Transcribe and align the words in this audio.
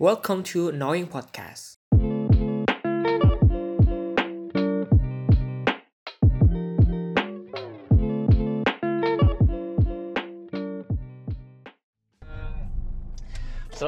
Welcome 0.00 0.42
to 0.44 0.72
Knowing 0.72 1.08
Podcast. 1.08 1.76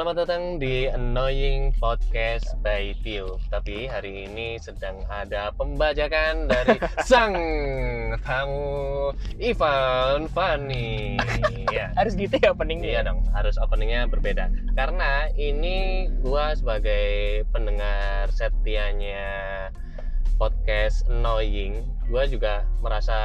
Selamat 0.02 0.26
datang 0.26 0.58
di 0.58 0.90
Annoying 0.90 1.78
Podcast 1.78 2.58
by 2.58 2.90
Tio. 3.06 3.38
Tapi 3.54 3.86
hari 3.86 4.26
ini 4.26 4.58
sedang 4.58 4.98
ada 5.06 5.54
pembajakan 5.54 6.50
dari 6.50 6.74
sang 7.06 7.38
tamu 8.26 9.14
Ivan 9.38 10.26
Fani. 10.26 11.22
Ya. 11.70 11.94
harus 11.94 12.18
gitu 12.18 12.34
ya 12.34 12.50
openingnya 12.50 12.98
Iya 12.98 13.00
dong, 13.06 13.22
harus 13.30 13.54
openingnya 13.62 14.10
berbeda. 14.10 14.50
Karena 14.74 15.30
ini 15.38 16.10
gua 16.18 16.58
sebagai 16.58 17.46
pendengar 17.54 18.26
setianya 18.34 19.70
podcast 20.34 21.06
Annoying, 21.06 21.78
gua 22.10 22.26
juga 22.26 22.66
merasa 22.82 23.22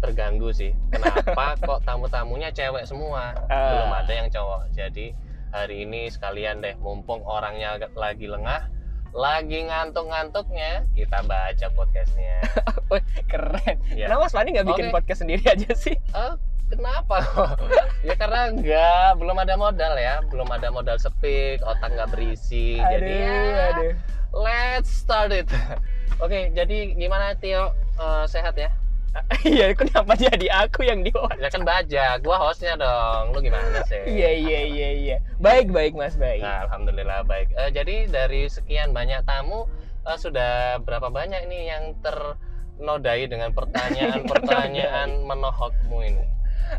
terganggu 0.00 0.48
sih. 0.48 0.72
Kenapa 0.96 1.56
kok 1.60 1.84
tamu-tamunya 1.84 2.48
cewek 2.56 2.88
semua? 2.88 3.36
Ah. 3.52 3.68
Belum 3.68 3.92
ada 3.92 4.12
yang 4.16 4.28
cowok. 4.32 4.72
Jadi 4.72 5.12
hari 5.54 5.86
ini 5.86 6.10
sekalian 6.10 6.58
deh, 6.58 6.74
mumpung 6.76 7.22
orangnya 7.22 7.78
lagi 7.94 8.26
lengah, 8.26 8.66
lagi 9.10 9.62
ngantuk-ngantuknya, 9.62 10.82
kita 10.90 11.22
baca 11.22 11.66
podcastnya. 11.70 12.42
Keren 13.30 13.78
Ya. 13.90 14.10
kenapa 14.10 14.26
Mas 14.26 14.34
Fani 14.34 14.50
nggak 14.50 14.68
bikin 14.68 14.86
Oke. 14.86 14.92
podcast 14.92 15.22
sendiri 15.22 15.42
aja 15.46 15.70
sih 15.72 15.94
Eh, 15.94 16.34
kenapa 16.68 17.22
ya 18.06 18.14
karena 18.14 18.50
enggak, 18.50 19.08
belum 19.16 19.36
ada 19.36 19.54
modal 19.54 19.94
ya, 19.94 20.18
belum 20.24 20.48
ada 20.48 20.68
modal 20.68 20.98
speak, 20.98 21.62
otak 21.62 21.90
nggak 21.90 22.10
berisi. 22.10 22.82
jadi 22.82 23.14
ya, 23.14 23.38
aduh 23.70 23.94
let's 24.34 24.90
start 24.90 25.30
it. 25.30 25.46
Oke, 26.22 26.50
jadi 26.50 26.94
gimana 26.94 27.38
Tio? 27.38 27.70
Eh, 27.94 28.26
sehat 28.26 28.54
ya? 28.54 28.70
iya 29.46 29.70
kenapa 29.72 30.14
jadi 30.14 30.46
aku 30.60 30.82
yang 30.82 31.00
di 31.00 31.10
Ya 31.36 31.48
kan 31.48 31.62
baja, 31.62 32.18
gua 32.18 32.36
hostnya 32.40 32.74
dong. 32.74 33.30
Lu 33.30 33.38
gimana 33.38 33.82
sih? 33.84 34.02
iya 34.04 34.30
iya 34.30 34.60
iya 34.64 34.88
iya 34.92 35.16
baik 35.36 35.70
baik 35.70 35.92
Mas 35.92 36.14
baik 36.14 36.40
Nah, 36.40 36.66
alhamdulillah 36.66 37.22
baik. 37.22 37.50
Eh, 37.54 37.70
jadi 37.70 38.06
dari 38.06 38.46
sekian 38.46 38.90
banyak 38.90 39.22
tamu, 39.22 39.66
eh, 40.02 40.16
sudah 40.16 40.78
berapa 40.80 41.08
banyak 41.08 41.44
ini 41.44 41.68
yang 41.68 41.84
ternodai 42.00 43.26
dengan 43.26 43.50
pertanyaan-pertanyaan 43.50 45.20
menohokmu 45.28 45.98
ini? 46.02 46.24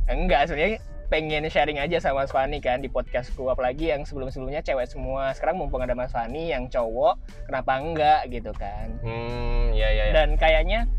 enggak 0.05 0.49
sebenarnya 0.49 0.81
pengen 1.05 1.45
sharing 1.45 1.77
aja 1.77 2.01
sama 2.01 2.25
Mas 2.25 2.33
Fani 2.33 2.57
kan 2.57 2.81
di 2.81 2.89
podcastku 2.89 3.45
apalagi 3.45 3.93
yang 3.93 4.01
sebelum-sebelumnya 4.01 4.59
cewek 4.59 4.89
semua 4.89 5.29
sekarang 5.31 5.55
mumpung 5.55 5.79
ada 5.79 5.93
Mas 5.93 6.09
Fani 6.09 6.49
yang 6.49 6.65
cowok 6.65 7.13
kenapa 7.45 7.77
enggak 7.77 8.21
gitu 8.27 8.49
kan 8.51 8.89
Hmm, 8.99 9.69
ya 9.71 9.85
ya 9.85 10.03
ya. 10.09 10.13
dan 10.15 10.33
kayaknya 10.33 10.89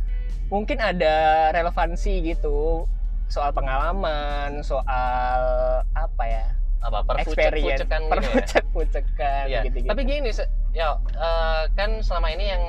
mungkin 0.46 0.78
ada 0.78 1.48
relevansi 1.50 2.22
gitu 2.22 2.86
soal 3.26 3.50
pengalaman 3.50 4.62
soal 4.62 5.42
apa 5.94 6.24
ya 6.24 6.46
Apa 6.86 7.02
perpucek-pucekan 7.02 8.02
gitu 8.06 8.14
ya? 9.18 9.42
Iya, 9.50 9.60
gitu-gitu 9.66 9.90
Tapi 9.90 10.02
gini, 10.06 10.30
ya 10.70 10.94
eh, 11.18 11.62
kan 11.74 11.98
selama 11.98 12.30
ini 12.30 12.46
yang 12.46 12.62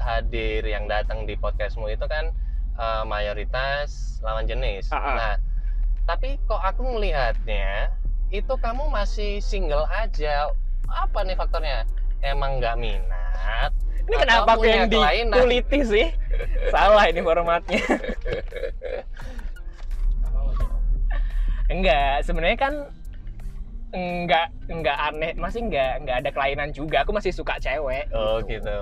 hadir, 0.00 0.64
yang 0.64 0.88
datang 0.88 1.28
di 1.28 1.36
podcastmu 1.36 1.92
itu 1.92 2.08
kan 2.08 2.32
eh, 2.80 3.02
mayoritas 3.04 4.16
lawan 4.24 4.48
jenis. 4.48 4.88
Ah, 4.88 4.96
ah. 4.96 5.12
Nah, 5.12 5.34
tapi 6.08 6.40
kok 6.48 6.56
aku 6.56 6.96
melihatnya 6.96 7.92
itu 8.32 8.54
kamu 8.56 8.88
masih 8.88 9.44
single 9.44 9.84
aja. 9.92 10.48
Apa 10.88 11.20
nih 11.28 11.36
faktornya? 11.36 11.84
Emang 12.24 12.64
nggak 12.64 12.80
minat? 12.80 13.76
Ini 14.08 14.16
kenapa 14.24 14.56
aku 14.56 14.64
yang 14.64 14.88
dikuliti 14.88 15.80
sih? 15.84 16.08
Salah 16.70 17.04
ini 17.08 17.20
formatnya. 17.20 17.82
enggak, 21.70 22.26
sebenarnya 22.26 22.58
kan 22.58 22.74
enggak 23.90 24.46
enggak 24.70 24.98
aneh, 25.10 25.32
masih 25.38 25.66
enggak 25.66 25.92
enggak 26.02 26.16
ada 26.22 26.30
kelainan 26.30 26.68
juga. 26.70 27.02
Aku 27.02 27.14
masih 27.14 27.34
suka 27.34 27.58
cewek. 27.58 28.06
Oh 28.14 28.38
gitu. 28.42 28.62
gitu. 28.62 28.80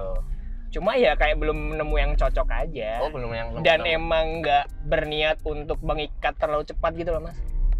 Cuma 0.69 1.01
ya 1.01 1.17
kayak 1.17 1.41
belum 1.41 1.81
nemu 1.81 1.95
yang 1.97 2.13
cocok 2.13 2.49
aja. 2.53 3.01
Oh 3.01 3.09
belum 3.09 3.33
yang 3.33 3.49
Dan 3.65 3.85
belum. 3.85 3.95
emang 3.97 4.27
enggak 4.41 4.65
berniat 4.85 5.41
untuk 5.49 5.81
mengikat 5.81 6.37
terlalu 6.37 6.65
cepat 6.69 6.93
gitu 6.97 7.11
loh, 7.17 7.25
Mas. 7.25 7.39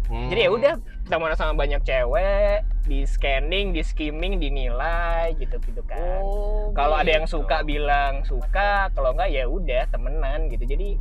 Hmm. 0.09 0.25
Jadi 0.33 0.39
ya 0.41 0.49
udah 0.49 0.73
teman 1.05 1.37
sama 1.37 1.53
banyak 1.53 1.81
cewek, 1.85 2.65
di 2.89 3.05
scanning, 3.05 3.69
di 3.77 3.85
skimming, 3.85 4.41
dinilai 4.41 5.37
gitu-gitu 5.37 5.85
kan. 5.85 6.21
Oh, 6.25 6.73
kalau 6.73 6.97
ada 6.97 7.13
yang 7.13 7.29
gitu. 7.29 7.45
suka 7.45 7.61
bilang 7.61 8.25
suka 8.25 8.89
kalau 8.97 9.13
enggak 9.13 9.29
ya 9.29 9.45
udah 9.45 9.85
temenan 9.93 10.49
gitu 10.49 10.65
jadi 10.65 10.97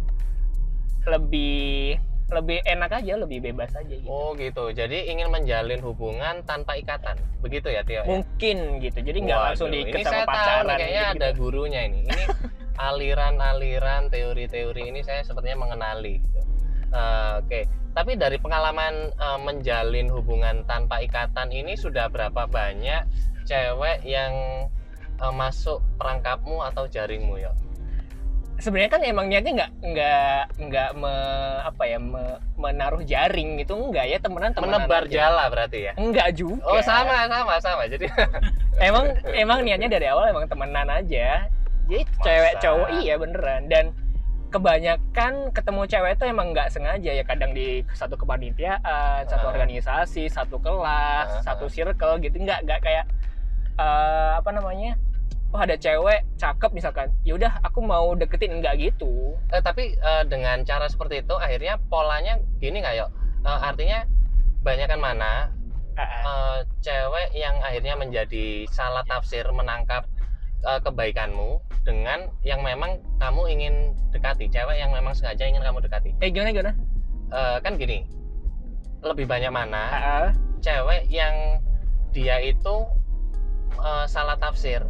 lebih 1.08 1.96
lebih 2.28 2.60
enak 2.68 2.92
aja 2.92 3.16
lebih 3.16 3.40
bebas 3.40 3.72
aja 3.72 3.88
gitu 3.88 4.04
Oh 4.04 4.36
gitu. 4.36 4.68
Jadi 4.76 5.08
ingin 5.08 5.32
menjalin 5.32 5.80
hubungan 5.80 6.44
tanpa 6.44 6.76
ikatan. 6.76 7.16
Begitu 7.40 7.72
ya 7.72 7.80
Tio? 7.80 8.00
ya? 8.00 8.02
mungkin 8.04 8.84
gitu 8.84 9.00
jadi 9.00 9.18
nggak 9.24 9.40
langsung 9.40 9.72
diikat 9.72 10.04
sama 10.04 10.12
tahu 10.12 10.28
pacaran 10.28 10.64
nih, 10.68 10.76
kayaknya 10.76 11.04
gitu, 11.08 11.16
ada 11.16 11.28
gurunya 11.32 11.80
ini. 11.88 12.00
Ini 12.04 12.24
aliran-aliran 12.76 14.12
teori-teori 14.12 14.82
ini 14.92 15.00
saya 15.00 15.24
sepertinya 15.24 15.64
mengenali. 15.64 16.20
gitu. 16.20 16.40
Eh, 16.92 17.32
Oke, 17.40 17.60
tapi 17.92 18.14
dari 18.14 18.36
pengalaman 18.36 19.10
eh, 19.10 19.38
menjalin 19.40 20.08
hubungan 20.08 20.62
tanpa 20.64 21.00
ikatan 21.00 21.48
ini 21.50 21.74
sudah 21.74 22.08
berapa 22.08 22.46
banyak 22.46 23.02
cewek 23.44 24.04
yang 24.04 24.32
eh, 25.18 25.34
masuk 25.34 25.80
perangkapmu 25.96 26.62
atau 26.64 26.84
jaringmu 26.86 27.36
ya? 27.38 27.52
sebenarnya 28.58 28.90
kan 28.90 29.02
emang 29.06 29.30
niatnya 29.30 29.52
nggak 29.54 29.70
nggak 29.86 30.42
nggak 30.66 30.90
me, 30.98 31.14
apa 31.62 31.82
ya 31.86 31.98
me- 32.02 32.42
menaruh 32.58 33.06
jaring 33.06 33.54
gitu 33.54 33.78
enggak 33.78 34.10
ya 34.10 34.18
temenan 34.18 34.50
temenan 34.50 34.82
Menebar 34.82 35.06
aja. 35.06 35.14
jala 35.14 35.44
berarti 35.46 35.78
ya? 35.86 35.92
enggak 35.94 36.34
juga 36.34 36.66
Oh 36.66 36.82
sama 36.82 37.30
sama 37.30 37.54
sama. 37.62 37.86
Jadi 37.86 38.10
emang 38.90 39.14
emang 39.30 39.62
niatnya 39.62 39.86
dari 39.86 40.10
awal 40.10 40.26
emang 40.26 40.50
temenan 40.50 40.90
aja 40.90 41.46
jadi 41.86 42.02
Masa? 42.02 42.22
cewek 42.26 42.54
cowok 42.58 42.88
iya 42.98 43.14
beneran 43.14 43.62
dan 43.70 43.84
kebanyakan 44.48 45.52
ketemu 45.52 45.82
cewek 45.84 46.12
itu 46.16 46.24
emang 46.24 46.56
nggak 46.56 46.72
sengaja 46.72 47.10
ya 47.12 47.24
kadang 47.24 47.52
di 47.52 47.84
satu 47.92 48.16
kepanitiaan 48.16 49.28
satu 49.28 49.46
Ah. 49.46 49.52
organisasi 49.52 50.26
satu 50.26 50.56
kelas 50.58 51.28
Ah. 51.28 51.42
satu 51.44 51.68
circle 51.68 52.16
gitu 52.18 52.36
nggak 52.40 52.64
nggak 52.64 52.80
kayak 52.80 53.04
eh, 53.76 54.32
apa 54.36 54.50
namanya 54.50 54.96
oh 55.48 55.60
ada 55.60 55.76
cewek 55.76 56.24
cakep 56.36 56.70
misalkan 56.72 57.08
yaudah 57.24 57.60
aku 57.62 57.80
mau 57.80 58.12
deketin 58.12 58.60
nggak 58.60 58.76
gitu 58.80 59.36
Eh, 59.48 59.60
tapi 59.60 59.96
eh, 59.96 60.24
dengan 60.28 60.60
cara 60.64 60.88
seperti 60.88 61.24
itu 61.24 61.34
akhirnya 61.36 61.80
polanya 61.88 62.36
gini 62.58 62.80
nggak 62.80 62.96
yuk? 63.00 63.10
Eh, 63.44 63.58
artinya 63.64 64.04
banyakan 64.60 65.00
mana 65.00 65.48
ah. 65.94 66.02
eh, 66.02 66.58
cewek 66.80 67.32
yang 67.32 67.56
akhirnya 67.60 67.94
menjadi 67.96 68.64
salah 68.68 69.04
tafsir 69.04 69.44
menangkap 69.48 70.04
eh, 70.64 70.80
kebaikanmu 70.82 71.62
dengan 71.86 72.28
yang 72.42 72.60
memang 72.64 72.98
kamu 73.22 73.42
ingin 73.52 73.74
dekati, 74.10 74.50
cewek 74.50 74.76
yang 74.78 74.90
memang 74.92 75.14
sengaja 75.14 75.46
ingin 75.46 75.62
kamu 75.62 75.78
dekati. 75.84 76.10
eh 76.18 76.30
gimana 76.32 76.50
gimana 76.52 76.72
Eh, 77.28 77.58
kan 77.60 77.76
gini, 77.76 78.08
lebih 79.04 79.28
banyak 79.28 79.52
mana 79.52 79.82
Ah, 79.84 79.96
ah. 80.00 80.28
cewek 80.64 81.04
yang 81.12 81.60
dia 82.16 82.40
itu 82.40 82.76
eh, 83.78 84.06
salah 84.08 84.36
tafsir 84.40 84.82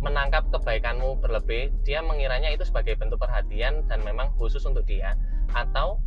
menangkap 0.00 0.48
kebaikanmu 0.50 1.20
berlebih, 1.20 1.68
dia 1.84 2.00
mengiranya 2.00 2.48
itu 2.48 2.64
sebagai 2.64 2.96
bentuk 2.96 3.20
perhatian 3.20 3.84
dan 3.86 4.00
memang 4.02 4.32
khusus 4.40 4.64
untuk 4.64 4.88
dia, 4.88 5.14
atau 5.52 6.00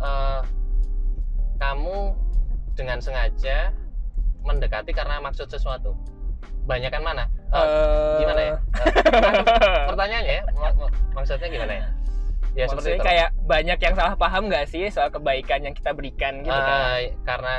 eh, 0.00 0.40
kamu 1.60 2.16
dengan 2.74 2.98
sengaja 3.02 3.74
mendekati 4.40 4.96
karena 4.96 5.20
maksud 5.20 5.52
sesuatu. 5.52 5.92
Banyakan 6.64 7.02
mana? 7.04 7.24
Eh, 7.50 7.58
Eh, 7.60 8.18
gimana 8.20 8.40
ya? 8.40 8.54
Eh, 8.54 8.58
pertanyaannya 9.90 10.32
ya, 10.32 10.44
mak- 10.52 10.76
mak- 10.76 10.94
maksudnya 11.12 11.48
gimana 11.48 11.74
ya? 11.74 11.86
Ya 12.50 12.64
seperti 12.64 12.74
maksudnya 12.74 12.96
itu. 12.96 13.06
kayak 13.06 13.28
banyak 13.40 13.78
yang 13.78 13.94
salah 13.94 14.14
paham 14.14 14.42
nggak 14.46 14.66
sih 14.66 14.84
soal 14.86 15.06
kebaikan 15.08 15.62
yang 15.62 15.70
kita 15.70 15.90
berikan 15.90 16.42
gitu 16.42 16.50
kan 16.50 16.98
Eh, 16.98 17.14
karena 17.22 17.54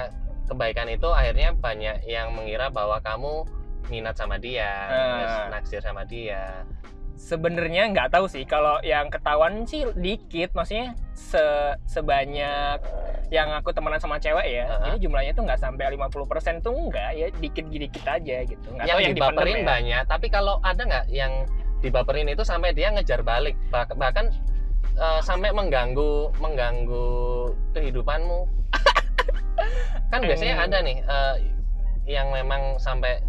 kebaikan 0.45 0.87
itu 0.87 1.07
akhirnya 1.07 1.49
banyak 1.53 2.03
yang 2.05 2.31
mengira 2.31 2.67
bahwa 2.67 2.99
kamu 2.99 3.47
minat 3.87 4.13
sama 4.13 4.35
dia, 4.35 4.67
terus 4.87 5.35
naksir 5.49 5.81
sama 5.81 6.03
dia. 6.03 6.63
Sebenarnya 7.21 7.93
nggak 7.93 8.09
tahu 8.09 8.25
sih 8.25 8.41
kalau 8.43 8.81
yang 8.81 9.07
ketahuan 9.07 9.61
sih 9.63 9.85
dikit 9.93 10.57
maksudnya 10.57 10.97
se 11.13 11.39
sebanyak 11.85 12.81
yang 13.29 13.53
aku 13.53 13.69
temenan 13.71 14.01
sama 14.01 14.17
cewek 14.17 14.43
ya 14.49 14.65
Uh-huh. 14.65 14.83
jadi 14.89 14.97
jumlahnya 15.05 15.31
tuh 15.31 15.43
nggak 15.45 15.61
sampai 15.61 15.93
50% 15.93 16.65
tuh 16.65 16.73
enggak 16.73 17.09
ya 17.13 17.27
dikit 17.37 17.65
dikit 17.69 18.03
aja 18.03 18.37
gitu 18.43 18.67
nggak 18.73 18.83
yang 18.83 18.97
tahu 18.97 19.05
yang 19.05 19.13
dibaperin 19.13 19.61
ya. 19.61 19.67
banyak, 19.67 20.03
tapi 20.09 20.27
kalau 20.27 20.57
ada 20.61 20.81
nggak 20.81 21.05
yang 21.07 21.45
dibaperin 21.79 22.27
itu 22.27 22.41
sampai 22.41 22.73
dia 22.73 22.89
ngejar 22.89 23.21
balik, 23.21 23.53
Bah- 23.69 23.89
bahkan 23.93 24.29
eh, 24.93 25.21
sampai 25.21 25.49
mengganggu 25.49 26.29
mengganggu 26.37 27.09
kehidupanmu. 27.71 28.39
kan 30.11 30.19
biasanya 30.21 30.55
Hmm. 30.57 30.65
ada 30.67 30.77
nih 30.81 30.97
eh, 30.99 31.35
yang 32.09 32.27
memang 32.29 32.77
sampai 32.77 33.21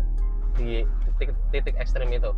di 0.55 0.83
titik, 1.17 1.37
titik 1.50 1.75
ekstrim 1.77 2.09
itu 2.11 2.33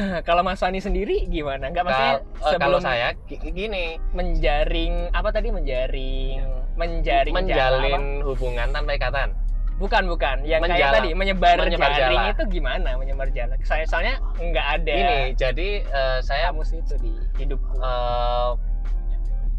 kalau 0.28 0.40
Mas 0.40 0.58
Fani 0.58 0.78
sendiri 0.78 1.26
gimana? 1.26 1.66
Enggak 1.66 1.84
maksudnya 1.84 2.14
Kal- 2.14 2.22
eh, 2.22 2.50
sebelum 2.50 2.60
kalau 2.62 2.78
saya 2.80 3.08
gi- 3.24 3.42
gini. 3.46 3.84
Menjaring 4.12 4.94
apa 5.10 5.28
tadi? 5.28 5.48
Menjaring 5.48 6.38
menjaring 6.72 7.34
jarak 7.44 7.78
apa? 7.78 7.88
menjalin 7.90 8.04
hubungan 8.22 8.66
tanpa 8.70 8.90
ikatan. 8.94 9.28
Bukan 9.76 10.02
bukan. 10.06 10.36
Yang 10.42 10.60
kayak 10.62 10.70
Menjala- 10.70 10.94
tadi 10.94 11.10
menyebar, 11.12 11.56
menyebar 11.58 11.90
jaring 11.92 12.20
jala. 12.20 12.32
itu 12.32 12.42
gimana? 12.50 12.90
Menyebar 12.94 13.28
jalan. 13.30 13.56
Saya 13.62 13.84
soalnya 13.84 14.14
nggak 14.34 14.66
ada 14.72 14.92
gini 14.94 15.18
jadi 15.34 15.68
eh, 15.82 16.18
saya 16.20 16.48
kamus 16.48 16.72
itu 16.72 16.94
di 16.98 17.12
hidupku. 17.36 17.76
eh, 17.76 18.50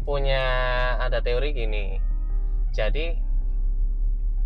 punya 0.02 0.44
ada 0.98 1.20
teori 1.20 1.50
gini. 1.50 1.96
Jadi 2.70 3.16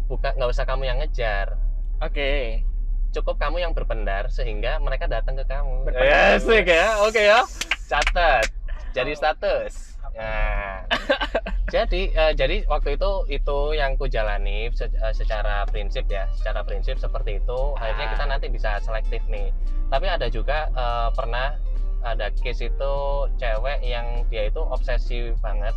bukan 0.07 0.33
nggak 0.35 0.51
usah 0.51 0.65
kamu 0.65 0.83
yang 0.85 0.99
ngejar. 0.99 1.57
Oke 1.99 2.63
cukup 3.11 3.37
kamu 3.37 3.61
yang 3.61 3.73
berpendar 3.73 4.29
sehingga 4.29 4.77
mereka 4.79 5.07
datang 5.07 5.35
ke 5.35 5.45
kamu. 5.45 5.85
Berpendar. 5.85 6.37
Asik 6.37 6.67
ya, 6.67 6.87
oke 7.01 7.19
ya. 7.19 7.41
Catat. 7.87 8.45
Jadi 8.91 9.13
status. 9.13 9.97
Nah, 10.13 10.83
jadi 11.75 12.03
eh, 12.11 12.33
jadi 12.35 12.67
waktu 12.67 12.97
itu 12.97 13.11
itu 13.31 13.59
yang 13.73 13.95
ku 13.95 14.07
jalani 14.07 14.67
se- 14.73 14.91
eh, 14.91 15.15
secara 15.15 15.63
prinsip 15.65 16.05
ya, 16.07 16.27
secara 16.35 16.61
prinsip 16.63 16.97
seperti 16.97 17.39
itu. 17.39 17.61
Akhirnya 17.77 18.07
kita 18.13 18.25
Ah. 18.25 18.31
nanti 18.31 18.47
bisa 18.49 18.81
selektif 18.81 19.23
nih. 19.27 19.53
Tapi 19.87 20.07
ada 20.07 20.27
juga 20.27 20.69
eh, 20.69 21.09
pernah 21.13 21.55
ada 22.01 22.31
case 22.33 22.67
itu 22.67 22.95
cewek 23.37 23.83
yang 23.83 24.07
dia 24.27 24.47
itu 24.47 24.61
obsesi 24.61 25.35
banget 25.39 25.75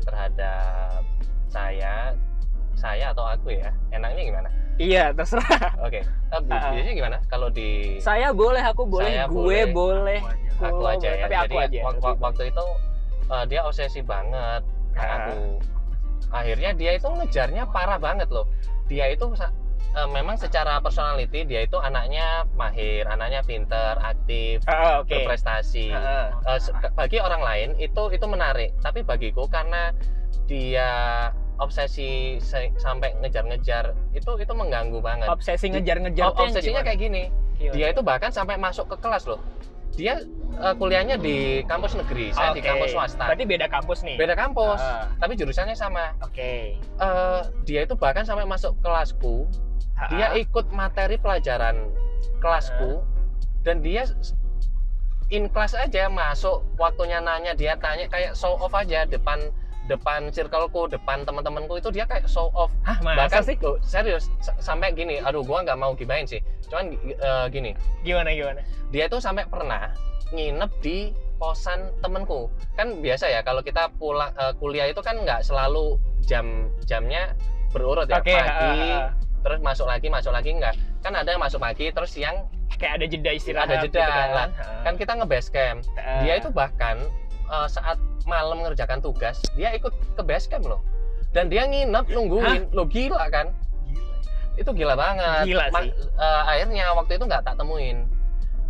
terhadap 0.00 1.04
saya, 1.46 2.14
saya 2.74 3.12
atau 3.12 3.22
aku 3.22 3.52
ya. 3.52 3.68
Enaknya 3.90 4.22
gimana? 4.24 4.50
Iya 4.76 5.10
terserah 5.10 5.70
Oke, 5.80 6.00
bi- 6.44 6.50
Ah. 6.50 6.70
biasanya 6.70 6.92
gimana 6.92 7.16
kalau 7.26 7.48
di 7.48 7.98
saya 7.98 8.30
boleh 8.30 8.60
aku 8.60 8.82
boleh 8.84 9.12
Saya 9.12 9.24
gue 9.26 9.34
boleh. 9.34 9.64
boleh 9.70 10.20
aku 10.56 10.76
Oh, 10.76 10.86
aja 10.88 10.98
boleh, 11.00 11.12
ya. 11.12 11.24
tapi 11.24 11.34
aku 11.34 11.44
Jadi 11.44 11.54
aja 11.54 11.62
wak- 11.62 11.68
lebih 11.68 11.80
wak- 11.80 12.02
baik. 12.04 12.18
waktu 12.20 12.42
itu 12.48 12.64
eh, 13.24 13.44
dia 13.46 13.60
obsesi 13.62 14.00
banget 14.00 14.62
Ah. 14.94 15.16
aku. 15.16 15.36
Akhirnya 16.30 16.70
dia 16.72 16.90
itu 16.92 17.06
ngejarnya 17.08 17.62
parah 17.68 17.96
banget 17.96 18.26
loh. 18.28 18.46
Dia 18.84 19.06
itu 19.08 19.24
eh, 19.86 20.08
memang 20.08 20.34
secara 20.34 20.80
personality 20.80 21.44
dia 21.44 21.62
itu 21.62 21.76
anaknya 21.76 22.48
mahir, 22.52 23.04
anaknya 23.04 23.40
pinter, 23.42 23.98
aktif, 23.98 24.64
Ah, 24.64 24.98
oke 24.98 25.10
berprestasi. 25.10 25.90
Ah, 25.90 26.32
Eh, 26.46 26.58
se- 26.58 26.72
bagi 26.90 27.18
orang 27.18 27.40
lain 27.40 27.68
itu 27.78 28.02
itu 28.08 28.24
menarik, 28.24 28.72
tapi 28.78 29.02
bagiku 29.02 29.44
karena 29.46 29.92
dia 30.44 30.88
obsesi 31.56 32.36
se- 32.38 32.74
sampai 32.76 33.14
ngejar-ngejar 33.16 33.94
itu 34.12 34.30
itu 34.34 34.52
mengganggu 34.52 34.98
banget. 34.98 35.28
obsesi 35.28 35.70
ngejar-ngejar 35.70 36.24
yang 36.24 36.34
obsesinya 36.34 36.80
gimana? 36.80 36.86
kayak 36.86 36.98
gini. 37.00 37.22
Dia 37.54 37.86
itu 37.88 38.02
bahkan 38.02 38.28
sampai 38.28 38.56
masuk 38.56 38.88
ke 38.88 38.96
kelas 38.98 39.24
loh. 39.24 39.38
Dia 39.94 40.18
eh, 40.54 40.74
kuliahnya 40.74 41.14
di 41.16 41.62
kampus 41.64 41.94
negeri, 41.94 42.30
saya 42.30 42.50
di 42.50 42.58
Oke. 42.58 42.66
kampus 42.68 42.90
swasta. 42.90 43.26
berarti 43.26 43.42
beda 43.44 43.66
kampus 43.66 44.02
nih 44.02 44.14
Beda 44.14 44.34
kampus, 44.34 44.78
Ah, 44.78 45.06
tapi 45.16 45.34
jurusannya 45.34 45.74
sama. 45.74 46.14
oke 46.20 46.50
Eh, 46.78 47.40
dia 47.62 47.82
itu 47.82 47.94
bahkan 47.94 48.22
sampai 48.22 48.42
masuk 48.44 48.74
kelasku. 48.78 49.46
Dia 50.12 50.28
ikut 50.36 50.66
materi 50.74 51.16
pelajaran 51.16 51.92
kelasku 52.42 53.04
dan 53.64 53.80
dia 53.80 54.04
in 55.32 55.48
class 55.48 55.72
aja 55.72 56.12
masuk 56.12 56.60
waktunya 56.76 57.18
nanya 57.20 57.56
dia 57.56 57.74
tanya 57.80 58.04
kayak 58.12 58.36
show 58.36 58.60
off 58.60 58.76
aja 58.76 59.08
depan 59.08 59.48
depan 59.84 60.32
circleku 60.32 60.88
depan 60.88 61.28
teman-temanku 61.28 61.76
itu 61.76 61.92
dia 61.92 62.08
kayak 62.08 62.24
show 62.24 62.48
off. 62.56 62.72
Hah, 62.88 62.96
masa 63.04 63.18
bahkan 63.20 63.42
sih? 63.44 63.56
loh, 63.60 63.76
serius 63.84 64.32
sampai 64.60 64.96
gini 64.96 65.20
aduh 65.20 65.44
gua 65.44 65.60
nggak 65.64 65.76
mau 65.76 65.92
gibain 65.92 66.24
sih. 66.24 66.40
Cuman 66.68 66.96
eh, 66.96 67.46
gini. 67.52 67.76
Gimana 68.00 68.32
gimana? 68.32 68.60
Dia 68.88 69.08
tuh 69.12 69.20
sampai 69.20 69.44
pernah 69.48 69.92
nginep 70.32 70.72
di 70.80 71.12
kosan 71.36 71.92
temenku 72.00 72.48
kan 72.78 73.02
biasa 73.02 73.28
ya 73.28 73.40
kalau 73.44 73.60
kita 73.60 73.90
pulang 74.00 74.32
eh, 74.38 74.54
kuliah 74.56 74.88
itu 74.88 75.02
kan 75.04 75.18
nggak 75.20 75.44
selalu 75.44 76.00
jam 76.24 76.72
jamnya 76.88 77.36
berurut 77.74 78.08
ya 78.08 78.22
Oke, 78.22 78.32
pagi 78.32 78.80
ah, 78.94 79.10
ah. 79.10 79.10
Terus 79.44 79.60
masuk 79.60 79.84
lagi 79.84 80.08
masuk 80.08 80.32
lagi 80.32 80.50
nggak 80.50 80.72
kan 81.00 81.12
ada 81.12 81.28
yang 81.28 81.38
masuk 81.38 81.60
pagi 81.60 81.92
terus 81.92 82.10
siang 82.10 82.48
kayak 82.74 82.98
ada 82.98 83.06
jeda 83.06 83.30
istirahat 83.30 83.68
Ada 83.68 83.76
jeda, 83.78 83.86
gitu 83.86 84.00
kan, 84.00 84.28
lah. 84.32 84.48
Kan 84.82 84.94
kita 84.96 85.12
nge-base 85.14 85.48
camp 85.48 85.78
Ah. 85.94 86.24
dia 86.24 86.34
itu 86.36 86.48
bahkan 86.48 86.96
eh, 87.44 87.68
saat 87.68 88.00
malam 88.24 88.58
mengerjakan 88.58 88.98
tugas 88.98 89.38
dia 89.52 89.70
ikut 89.70 89.92
ke 90.16 90.22
base 90.24 90.48
camp 90.48 90.64
loh. 90.64 90.80
Dan 91.30 91.50
dia 91.50 91.66
nginep 91.66 92.08
nungguin. 92.08 92.70
Lo 92.70 92.86
gila 92.86 93.26
kan? 93.28 93.52
Itu 94.54 94.70
gila 94.70 94.94
banget. 94.94 95.44
Gila 95.44 95.66
Ma- 95.68 95.82
sih. 95.82 95.90
eh, 96.14 96.42
akhirnya 96.48 96.94
waktu 96.94 97.18
itu 97.18 97.24
nggak 97.26 97.42
tak 97.42 97.58
temuin. 97.58 98.06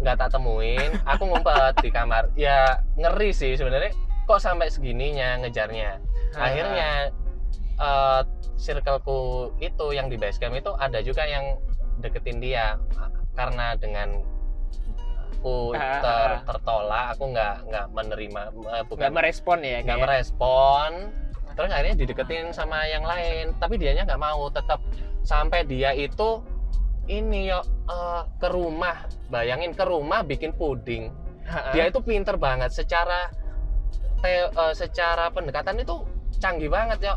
Nggak 0.01 0.17
tak 0.19 0.29
temuin. 0.33 0.91
Aku 1.07 1.23
ngumpet 1.25 1.77
di 1.79 1.89
kamar. 1.89 2.33
Ya 2.35 2.81
ngeri 2.97 3.31
sih 3.31 3.55
sebenarnya. 3.55 3.93
Kok 4.25 4.41
sampai 4.41 4.73
segininya 4.73 5.39
ngejarnya? 5.39 6.01
Akhirnya 6.35 7.13
eh 7.75 8.23
circleku 8.55 9.51
itu 9.59 9.87
yang 9.91 10.07
di 10.07 10.17
base 10.17 10.39
camp 10.39 10.55
itu 10.55 10.71
ada 10.79 11.03
juga 11.03 11.27
yang 11.27 11.59
deketin 11.99 12.39
dia. 12.39 12.79
Karena 13.35 13.75
dengan 13.75 14.23
aku 15.35 15.77
Ah, 15.77 16.01
ter, 16.01 16.09
ah. 16.09 16.41
tertolak 16.49 17.07
aku 17.19 17.25
nggak 17.37 17.55
nggak 17.69 17.87
menerima 17.93 18.43
eh, 18.49 18.55
nggak 18.57 18.83
bukan 18.89 19.11
merespon 19.13 19.59
ya 19.61 19.79
nggak 19.85 19.99
kayak 19.99 20.05
merespon. 20.09 20.91
Terus 21.55 21.71
akhirnya 21.71 21.97
dideketin 22.01 22.47
sama 22.57 22.87
yang 22.89 23.05
lain. 23.05 23.53
Tapi 23.61 23.77
dianya 23.77 24.09
nggak 24.09 24.23
mau 24.23 24.49
tetap 24.49 24.81
sampai 25.27 25.67
dia 25.69 25.93
itu 25.93 26.41
ini 27.11 27.53
yo 27.53 27.61
eh, 27.91 28.23
ke 28.41 28.49
rumah. 28.49 29.05
Bayangin 29.29 29.75
ke 29.77 29.85
rumah 29.85 30.25
bikin 30.25 30.55
puding. 30.57 31.13
Ah, 31.45 31.69
ah. 31.69 31.73
dia 31.77 31.93
itu 31.93 32.01
pinter 32.01 32.41
banget. 32.41 32.73
Secara 32.73 33.29
te- 34.25 34.49
eh, 34.49 34.75
secara 34.75 35.29
pendekatan 35.29 35.77
itu 35.77 36.07
canggih 36.41 36.73
banget 36.73 36.99
ya 37.05 37.15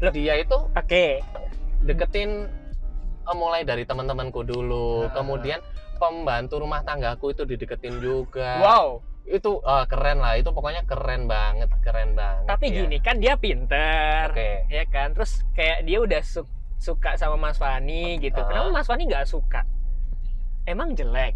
dia 0.00 0.34
itu 0.36 0.56
oke. 0.56 1.06
deketin 1.82 2.48
eh, 3.24 3.36
mulai 3.36 3.62
dari 3.62 3.84
teman-temanku 3.84 4.40
dulu. 4.42 5.04
Ah. 5.04 5.12
kemudian 5.14 5.60
pembantu 5.96 6.58
rumah 6.58 6.82
tanggaku 6.82 7.30
itu 7.30 7.44
dideketin 7.44 8.00
juga. 8.00 8.60
Wow 8.60 8.86
itu 9.24 9.56
eh, 9.58 9.84
keren 9.88 10.20
lah. 10.20 10.36
Itu 10.36 10.52
pokoknya 10.52 10.84
keren 10.84 11.24
banget 11.24 11.72
keren 11.80 12.12
banget 12.12 12.44
tapi 12.44 12.68
ya. 12.68 12.84
gini 12.84 12.96
kan 13.00 13.16
dia 13.16 13.34
pinter 13.36 14.28
oke. 14.28 14.50
ya 14.68 14.84
kan? 14.86 15.12
Terus 15.12 15.44
kayak 15.52 15.84
dia 15.84 15.98
udah 15.98 16.20
su- 16.20 16.48
suka 16.76 17.16
sama 17.16 17.40
Mas 17.40 17.56
Fani 17.56 18.20
gitu. 18.20 18.36
Ah. 18.36 18.44
kenapa 18.44 18.68
Mas 18.70 18.84
Fani 18.84 19.08
nggak 19.08 19.24
suka? 19.24 19.64
Emang 20.64 20.92
jelek? 20.92 21.32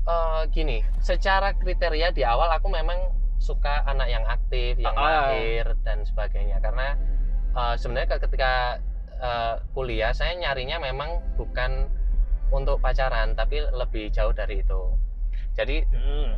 Eh, 0.00 0.42
gini 0.50 0.82
secara 0.98 1.54
kriteria 1.54 2.10
di 2.10 2.24
awal 2.24 2.50
aku 2.50 2.66
memang 2.66 2.98
suka 3.38 3.84
anak 3.84 4.08
yang 4.08 4.24
aktif 4.26 4.74
yang 4.76 4.92
Ah. 4.92 5.30
mahir 5.30 5.70
dan 5.80 6.02
sebagainya. 6.02 6.58
Karena 6.58 6.98
eh, 7.52 7.74
sebenarnya 7.74 8.18
ketika 8.18 8.78
eh, 9.16 9.54
kuliah 9.70 10.10
saya 10.10 10.34
nyarinya 10.34 10.78
memang 10.78 11.08
bukan 11.34 11.86
untuk 12.50 12.78
pacaran 12.78 13.32
tapi 13.32 13.62
lebih 13.70 14.08
jauh 14.08 14.32
dari 14.32 14.58
itu 14.58 14.82
jadi 15.52 15.82
Hmm. 15.86 16.34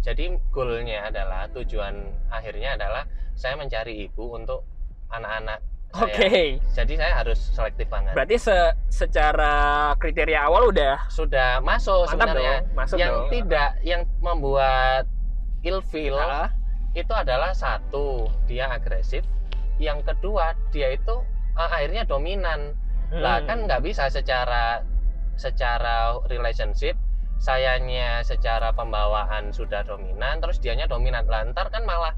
jadi 0.00 0.24
goalnya 0.48 1.06
adalah 1.06 1.44
tujuan 1.50 1.92
akhirnya 2.28 2.74
adalah 2.74 3.02
saya 3.34 3.54
mencari 3.54 4.04
ibu 4.04 4.32
untuk 4.32 4.62
anak-anak 5.08 5.58
saya. 5.90 6.06
oke 6.06 6.32
Jadi 6.70 6.92
saya 6.94 7.12
harus 7.16 7.38
selektif 7.50 7.86
banget. 7.86 8.14
berarti 8.14 8.36
se- 8.36 8.74
secara 8.88 9.54
kriteria 9.96 10.38
awal 10.40 10.70
udah 10.70 11.02
Sudah 11.08 11.58
masuk 11.60 12.06
mantap 12.06 12.30
sebenarnya. 12.30 12.56
dong 12.56 12.74
masuk 12.74 12.96
yang 12.96 13.10
dong 13.12 13.28
tidak 13.28 13.70
yang 13.82 14.02
membuat 14.20 15.04
ilfeel 15.60 16.14
Ah, 16.14 16.48
itu 16.92 17.10
adalah 17.10 17.50
satu 17.52 18.30
dia 18.46 18.66
agresif, 18.68 19.26
yang 19.80 20.04
kedua 20.04 20.52
dia 20.70 20.92
itu 20.92 21.24
eh, 21.56 21.70
akhirnya 21.72 22.04
dominan. 22.04 22.76
Lah 23.10 23.42
hmm. 23.42 23.46
kan 23.48 23.58
nggak 23.66 23.82
bisa 23.82 24.06
secara 24.06 24.84
secara 25.34 26.20
relationship 26.28 26.94
sayanya 27.40 28.20
secara 28.20 28.70
pembawaan 28.70 29.48
sudah 29.50 29.80
dominan 29.82 30.38
terus 30.38 30.60
dianya 30.60 30.84
dominan 30.84 31.24
lantar 31.24 31.72
kan 31.72 31.88
malah 31.88 32.12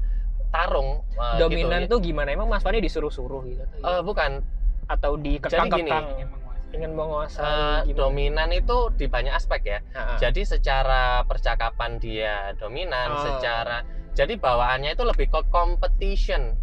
tarung 0.51 0.99
eh, 1.15 1.39
dominan 1.39 1.87
gitu. 1.87 1.97
tuh 1.97 1.99
gimana 2.03 2.29
emang 2.29 2.51
Mas 2.51 2.59
Fani 2.59 2.83
disuruh-suruh 2.83 3.41
gitu 3.47 3.63
Eh, 3.79 4.01
bukan 4.03 4.43
atau 4.85 5.15
dikekang-kekang 5.15 6.05
gini. 6.11 6.27
ingin 6.75 6.91
menguasai 6.91 7.87
gimana? 7.87 7.95
dominan 7.95 8.49
itu 8.51 8.91
di 8.93 9.07
banyak 9.07 9.31
aspek 9.31 9.61
ya 9.63 9.79
Ah, 9.95 10.13
ah. 10.13 10.17
Jadi 10.19 10.43
secara 10.43 11.23
percakapan 11.23 11.95
dia 11.97 12.51
dominan, 12.59 13.15
Oh. 13.15 13.23
secara 13.23 13.87
jadi 14.11 14.35
bawaannya 14.35 14.93
itu 14.93 15.07
lebih 15.07 15.31
ke 15.31 15.41
competition, 15.47 16.53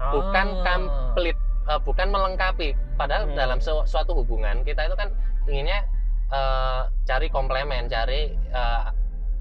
bukan 0.00 0.46
Ah. 0.50 0.62
complete, 0.64 1.36
eh, 1.68 1.80
bukan 1.80 2.08
melengkapi. 2.08 2.68
Padahal 2.96 3.28
Hmm. 3.28 3.36
dalam 3.36 3.58
su- 3.60 3.84
suatu 3.84 4.16
hubungan 4.16 4.64
kita 4.64 4.88
itu 4.88 4.96
kan 4.96 5.12
inginnya 5.44 5.84
eh, 6.30 6.80
cari 7.04 7.26
komplemen, 7.26 7.86
cari 7.86 8.30
eh, 8.32 8.82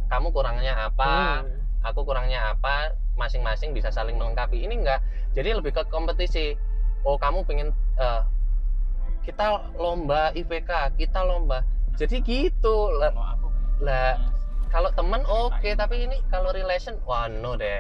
kamu 0.08 0.34
kurangnya 0.34 0.90
apa, 0.90 1.46
Hmm. 1.46 1.62
aku 1.82 2.02
kurangnya 2.02 2.52
apa, 2.52 2.92
masing-masing 3.14 3.72
bisa 3.72 3.88
saling 3.88 4.18
melengkapi. 4.18 4.58
Ini 4.60 4.74
enggak. 4.76 5.00
Jadi 5.32 5.54
lebih 5.54 5.72
ke 5.72 5.86
kompetisi. 5.86 6.58
Oh 7.02 7.16
kamu 7.16 7.46
pengen 7.46 7.70
eh, 7.96 8.22
kita 9.22 9.46
lomba 9.76 10.34
IPK 10.34 10.72
kita 10.98 11.22
lomba 11.22 11.62
jadi 11.94 12.18
gitu 12.20 12.90
lah, 12.98 13.14
lah 13.78 14.18
kalau 14.68 14.90
temen 14.90 15.22
oke 15.24 15.70
tapi 15.76 16.08
ini 16.08 16.18
kalau 16.28 16.50
relation 16.50 16.98
wah 17.06 17.30
no 17.30 17.54
deh 17.54 17.78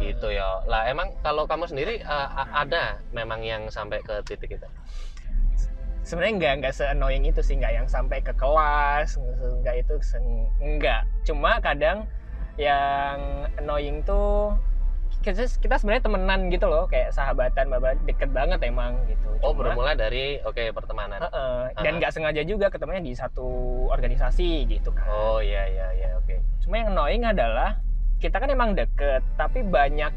Gitu 0.00 0.28
ya 0.30 0.64
lah 0.64 0.86
emang 0.86 1.12
kalau 1.20 1.44
kamu 1.44 1.64
sendiri 1.66 2.00
a- 2.02 2.32
ada 2.56 2.96
memang 3.10 3.40
yang 3.40 3.68
sampai 3.68 4.00
ke 4.00 4.24
titik 4.24 4.56
itu? 4.56 4.68
Sebenarnya 6.00 6.34
nggak 6.34 6.54
nggak 6.58 6.72
se 6.72 6.84
annoying 6.86 7.22
itu 7.22 7.38
sih 7.38 7.54
nggak 7.54 7.74
yang 7.74 7.86
sampai 7.86 8.18
ke 8.18 8.32
kelas 8.32 9.20
nggak 9.60 9.76
itu 9.78 9.94
nggak. 10.58 11.02
Cuma 11.22 11.60
kadang 11.60 12.08
yang 12.56 13.20
annoying 13.54 14.00
tuh 14.02 14.56
kita, 15.20 15.44
kita 15.60 15.76
sebenarnya 15.76 16.00
temenan 16.02 16.48
gitu 16.48 16.64
loh 16.64 16.88
kayak 16.88 17.12
sahabatan 17.12 17.68
babat 17.68 18.00
deket 18.08 18.32
banget 18.32 18.56
emang 18.64 18.96
gitu. 19.04 19.28
Oh 19.44 19.52
Cuma- 19.52 19.76
bermula 19.76 19.92
dari 19.92 20.40
oke 20.40 20.72
pertemanan. 20.72 21.20
Heeh, 21.20 21.60
dan 21.76 21.92
Ah. 21.92 21.98
nggak 22.00 22.10
sengaja 22.10 22.42
juga 22.42 22.72
ketemunya 22.72 23.04
di 23.04 23.12
satu 23.12 23.44
organisasi 23.90 24.64
gitu 24.66 24.88
kan. 24.90 25.04
Oh 25.06 25.38
iya 25.38 25.68
iya 25.68 25.86
iya 25.94 26.08
oke. 26.16 26.32
Cuma 26.64 26.80
yang 26.80 26.96
annoying 26.96 27.22
adalah 27.22 27.76
kita 28.20 28.36
kan 28.36 28.46
emang 28.46 28.70
deket 28.72 29.24
tapi 29.34 29.64
banyak 29.64 30.12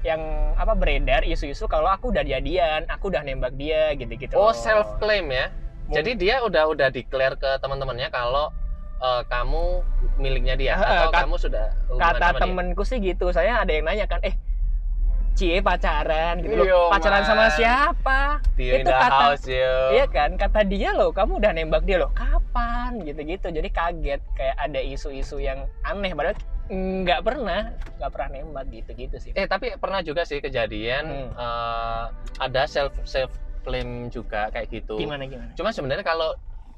yang 0.00 0.22
apa 0.56 0.72
beredar 0.72 1.20
isu-isu 1.22 1.66
kalau 1.66 1.86
aku 1.86 2.08
udah 2.08 2.24
jadian 2.24 2.88
aku 2.88 3.12
udah 3.12 3.20
nembak 3.20 3.52
dia 3.52 3.92
gitu-gitu. 3.92 4.32
Oh 4.32 4.48
self 4.50 4.96
claim 4.96 5.28
ya? 5.28 5.52
Mung- 5.84 5.92
jadi 5.92 6.10
dia 6.14 6.34
udah 6.40 6.64
udah 6.66 6.88
declare 6.88 7.36
ke 7.36 7.60
teman-temannya 7.60 8.08
kalau 8.08 8.48
eh, 8.96 9.22
kamu 9.26 9.84
miliknya 10.16 10.54
dia 10.54 10.72
atau 10.74 11.10
kat- 11.10 11.20
kamu 11.20 11.36
sudah 11.36 11.66
kata 11.92 12.28
dia? 12.28 12.40
temenku 12.40 12.80
sih 12.80 12.96
gitu. 12.96 13.28
Saya 13.28 13.60
ada 13.60 13.68
yang 13.68 13.84
nanya 13.84 14.06
kan 14.06 14.22
eh 14.22 14.32
cie 15.32 15.60
pacaran? 15.60 16.40
Gitu 16.40 16.54
loh. 16.54 16.64
Yo, 16.64 16.80
pacaran 16.88 17.20
sama 17.22 17.48
siapa? 17.50 18.40
Tio 18.54 18.76
itu 18.76 18.88
kata- 18.88 19.36
house 19.36 19.46
yo. 19.46 19.76
iya 19.92 20.04
kan? 20.06 20.36
Kata 20.36 20.64
dia 20.64 20.92
loh 20.92 21.12
kamu 21.12 21.40
udah 21.40 21.52
nembak 21.52 21.84
dia 21.84 21.96
loh. 21.98 22.08
Kapan? 22.12 23.04
Gitu-gitu. 23.04 23.48
Jadi 23.48 23.68
kaget 23.68 24.20
kayak 24.32 24.56
ada 24.56 24.80
isu-isu 24.80 25.36
yang 25.36 25.60
aneh. 25.82 26.12
Padahal 26.12 26.36
nggak 26.70 27.20
pernah 27.26 27.74
nggak 27.98 28.10
pernah 28.14 28.28
nembak 28.30 28.64
gitu-gitu 28.70 29.16
sih. 29.18 29.34
Eh 29.34 29.50
tapi 29.50 29.74
pernah 29.74 30.00
juga 30.06 30.22
sih 30.22 30.38
kejadian 30.38 31.04
Hmm. 31.04 31.30
eh, 31.34 32.04
ada 32.38 32.62
self 32.70 32.94
self 33.02 33.34
claim 33.66 34.06
juga 34.08 34.48
kayak 34.54 34.70
gitu. 34.70 34.94
Gimana 34.96 35.26
gimana? 35.26 35.50
Cuma 35.58 35.74
sebenarnya 35.74 36.06
kalau 36.06 36.30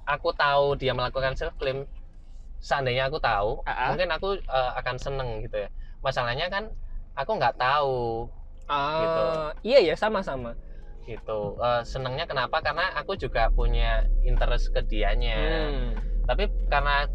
aku 0.08 0.32
tahu 0.32 0.80
dia 0.80 0.96
melakukan 0.96 1.36
self 1.36 1.54
claim 1.60 1.84
seandainya 2.58 3.06
aku 3.12 3.20
tahu 3.20 3.60
Ah, 3.68 3.70
ah. 3.70 3.88
mungkin 3.92 4.08
aku 4.10 4.28
eh, 4.40 4.70
akan 4.80 4.96
seneng 4.96 5.44
gitu 5.44 5.60
ya. 5.60 5.68
Masalahnya 6.00 6.48
kan 6.48 6.72
aku 7.12 7.30
nggak 7.36 7.60
tahu. 7.60 8.26
Gitu. 8.72 9.22
Ah, 9.28 9.52
iya 9.60 9.78
ya 9.84 9.94
sama-sama. 9.94 10.56
Gitu. 11.04 11.40
Eh, 11.60 11.82
senengnya 11.84 12.24
kenapa? 12.24 12.64
Karena 12.64 12.96
aku 12.96 13.14
juga 13.20 13.52
punya 13.52 14.08
interest 14.24 14.72
ke 14.72 14.80
dianya. 14.88 15.68
Hmm. 15.68 15.92
tapi 16.22 16.46
karena 16.70 17.10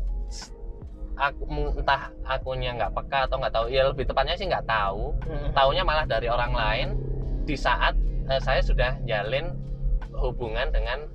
aku 1.17 1.43
entah 1.81 2.13
akunya 2.23 2.77
nggak 2.77 2.93
peka 2.93 3.25
atau 3.25 3.41
nggak 3.41 3.53
tahu 3.53 3.65
ya 3.73 3.89
lebih 3.89 4.05
tepatnya 4.05 4.37
sih 4.37 4.45
nggak 4.45 4.69
tahu. 4.69 5.17
Hmm. 5.25 5.49
taunya 5.51 5.83
malah 5.83 6.05
dari 6.05 6.29
orang 6.29 6.53
lain. 6.53 6.87
Di 7.43 7.57
saat 7.57 7.97
eh, 8.29 8.41
saya 8.41 8.61
sudah 8.61 9.01
jalin 9.03 9.51
hubungan 10.13 10.69
dengan 10.69 11.09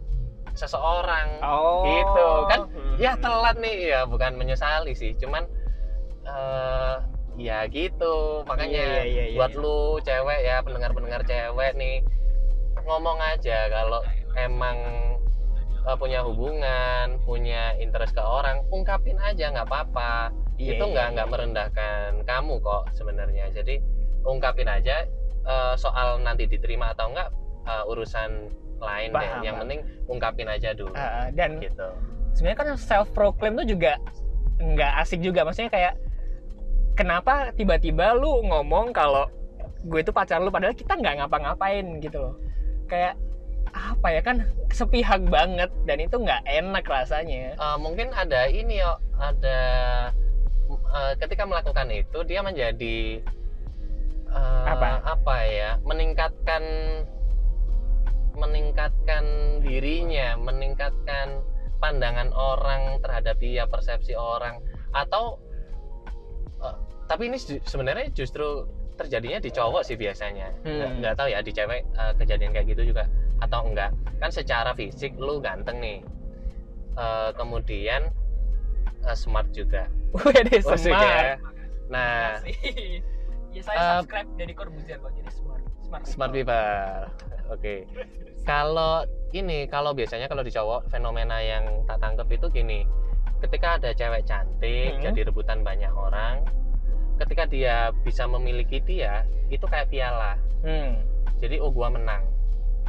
seseorang. 0.53 1.41
Oh. 1.41 1.87
Gitu, 1.87 2.29
kan? 2.51 2.61
Hmm. 2.69 2.95
ya 2.99 3.13
telat 3.17 3.57
nih. 3.63 3.77
Ya 3.95 4.01
bukan 4.05 4.35
menyesali 4.37 4.93
sih 4.93 5.15
cuman 5.17 5.47
eh 6.27 6.97
ya 7.41 7.65
gitu. 7.71 8.45
Makanya 8.45 8.83
Iya, 8.83 9.05
iya, 9.07 9.25
iya, 9.33 9.39
buat 9.39 9.55
lu 9.57 10.03
cewek 10.05 10.41
ya 10.45 10.61
pendengar-pendengar 10.61 11.23
cewek 11.25 11.73
nih 11.79 12.05
ngomong 12.83 13.19
aja 13.23 13.71
kalau 13.71 14.03
emang 14.35 14.77
eh, 15.87 15.97
punya 15.99 16.21
hubungan 16.23 17.19
punya 17.27 17.75
interest 17.79 18.15
ke 18.15 18.23
orang 18.23 18.63
ungkapin 18.71 19.19
aja 19.19 19.51
nggak 19.51 19.67
apa-apa. 19.69 20.31
Iya, 20.61 20.79
itu 20.79 20.85
iya, 20.85 20.93
nggak 20.93 21.07
iya. 21.07 21.15
nggak 21.17 21.29
merendahkan 21.33 22.09
kamu 22.29 22.55
kok 22.63 22.83
sebenarnya. 22.95 23.51
Jadi 23.51 23.83
ungkapin 24.23 24.69
aja 24.71 25.07
eh, 25.43 25.75
soal 25.75 26.23
nanti 26.23 26.47
diterima 26.47 26.95
atau 26.95 27.11
enggak 27.11 27.29
eh, 27.67 27.91
urusan 27.91 28.31
lain 28.83 29.11
deh. 29.15 29.19
Paham, 29.19 29.43
yang 29.47 29.55
paham. 29.57 29.63
penting 29.67 29.81
ungkapin 30.11 30.49
aja 30.51 30.75
dulu 30.75 30.91
Ah, 30.99 31.31
dan 31.31 31.63
gitu. 31.63 31.89
sebenarnya 32.35 32.59
kan 32.59 32.69
self 32.75 33.09
proclaim 33.15 33.55
tuh 33.55 33.67
juga 33.67 33.99
nggak 34.59 34.93
asik 35.07 35.23
juga. 35.23 35.47
Maksudnya 35.47 35.71
kayak 35.71 35.95
kenapa 36.99 37.55
tiba-tiba 37.55 38.15
lu 38.19 38.43
ngomong 38.47 38.91
kalau 38.93 39.27
gue 39.83 39.99
itu 39.99 40.15
pacar 40.15 40.39
lu 40.39 40.51
padahal 40.55 40.75
kita 40.75 40.95
nggak 40.95 41.23
ngapa-ngapain 41.23 41.99
gitu 41.99 42.19
loh. 42.19 42.35
Kayak 42.87 43.19
apa 43.73 44.09
ya 44.13 44.21
kan 44.21 44.45
sepihak 44.69 45.25
banget 45.33 45.73
dan 45.89 45.99
itu 46.01 46.17
nggak 46.21 46.45
enak 46.45 46.85
rasanya. 46.85 47.57
Eh, 47.57 47.77
mungkin 47.81 48.13
ada 48.13 48.47
ini 48.49 48.85
yo. 48.85 49.01
Ada 49.17 49.61
eh, 50.71 51.13
ketika 51.17 51.49
melakukan 51.49 51.89
itu 51.89 52.19
dia 52.29 52.45
menjadi 52.45 53.21
eh, 54.29 54.65
Apa? 54.69 55.01
apa 55.05 55.37
ya 55.49 55.71
meningkatkan 55.85 56.63
meningkatkan 58.33 59.25
dirinya 59.61 60.41
meningkatkan 60.41 61.45
pandangan 61.77 62.33
orang 62.33 63.01
terhadap 63.01 63.37
dia 63.41 63.65
persepsi 63.65 64.13
orang. 64.13 64.61
Atau 64.93 65.41
eh, 66.61 66.77
tapi 67.09 67.33
ini 67.33 67.41
sebenarnya 67.65 68.13
justru 68.13 68.69
terjadinya 69.01 69.41
di 69.41 69.49
cowok 69.49 69.81
sih 69.81 69.97
biasanya. 69.97 70.53
Hmm. 70.61 70.77
nggak, 70.77 70.91
nggak 71.01 71.15
tahu 71.17 71.29
ya 71.33 71.41
di 71.41 71.53
cewek 71.57 71.81
eh, 71.89 72.13
kejadian 72.21 72.53
kayak 72.53 72.69
gitu 72.69 72.93
juga 72.93 73.09
atau 73.43 73.67
enggak? 73.67 73.91
Kan 74.17 74.31
secara 74.31 74.71
fisik 74.73 75.19
lu 75.19 75.43
ganteng 75.43 75.83
nih. 75.83 75.99
Eh, 76.93 77.31
kemudian 77.35 78.07
eh, 79.03 79.17
smart 79.17 79.51
juga. 79.51 79.91
Wede 80.23 80.63
Oh, 80.63 80.77
sih, 80.77 80.89
smart. 80.89 81.03
Ya. 81.03 81.35
nah 81.91 82.41
ya 83.53 83.61
saya 83.61 83.77
Eh, 83.77 83.85
subscribe 84.01 84.31
dari 84.39 84.53
Corbuzier 84.53 84.97
kok 84.97 85.13
jadi 85.13 85.31
smart. 85.31 85.63
Smart 85.83 86.03
smart 86.07 86.33
people. 86.33 86.95
Oke. 87.51 87.85
Kalau 88.43 89.05
ini 89.31 89.67
kalau 89.67 89.93
biasanya 89.93 90.27
kalau 90.27 90.41
di 90.41 90.51
cowok 90.51 90.89
fenomena 90.89 91.37
yang 91.39 91.85
tak 91.85 91.99
tangkep 91.99 92.29
itu 92.33 92.47
gini. 92.51 92.81
Ketika 93.41 93.77
ada 93.77 93.91
cewek 93.91 94.23
cantik 94.23 94.95
Hmm. 94.95 95.03
jadi 95.03 95.27
rebutan 95.27 95.61
banyak 95.61 95.91
orang 95.91 96.47
ketika 97.19 97.45
dia 97.45 97.77
bisa 98.03 98.25
memiliki 98.25 98.81
dia 98.81 99.23
itu 99.47 99.63
kayak 99.65 99.89
piala. 99.89 100.35
Hmm. 100.63 101.03
jadi 101.39 101.59
oh 101.59 101.69
gua 101.69 101.91
menang 101.91 102.23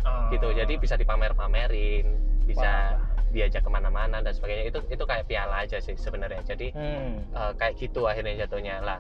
Oh. 0.04 0.28
gitu 0.30 0.52
jadi 0.52 0.74
bisa 0.76 0.96
dipamer-pamerin 0.96 2.06
bisa 2.44 2.94
Wah. 2.94 3.30
diajak 3.30 3.62
ke 3.62 3.70
mana-mana 3.70 4.20
dan 4.20 4.30
sebagainya 4.30 4.68
itu 4.68 4.80
itu 4.88 5.04
kayak 5.04 5.26
piala 5.26 5.64
aja 5.64 5.80
sih 5.80 5.96
sebenarnya 5.96 6.44
jadi 6.46 6.68
Hmm. 6.70 7.24
eh, 7.30 7.52
kayak 7.56 7.78
gitu 7.78 8.04
akhirnya 8.04 8.44
jatuhnya 8.44 8.78
lah 8.80 9.00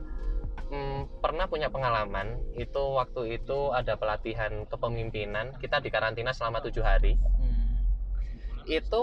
mm, 0.65 1.19
pernah 1.19 1.45
punya 1.45 1.67
pengalaman 1.67 2.27
itu 2.53 2.81
waktu 2.93 3.37
itu 3.37 3.69
ada 3.69 3.93
pelatihan 3.93 4.63
kepemimpinan 4.65 5.53
kita 5.57 5.77
di 5.77 5.87
karantina 5.87 6.31
selama 6.31 6.61
tujuh 6.61 6.81
hari 6.81 7.13
Hmm. 7.13 7.77
itu 8.65 9.01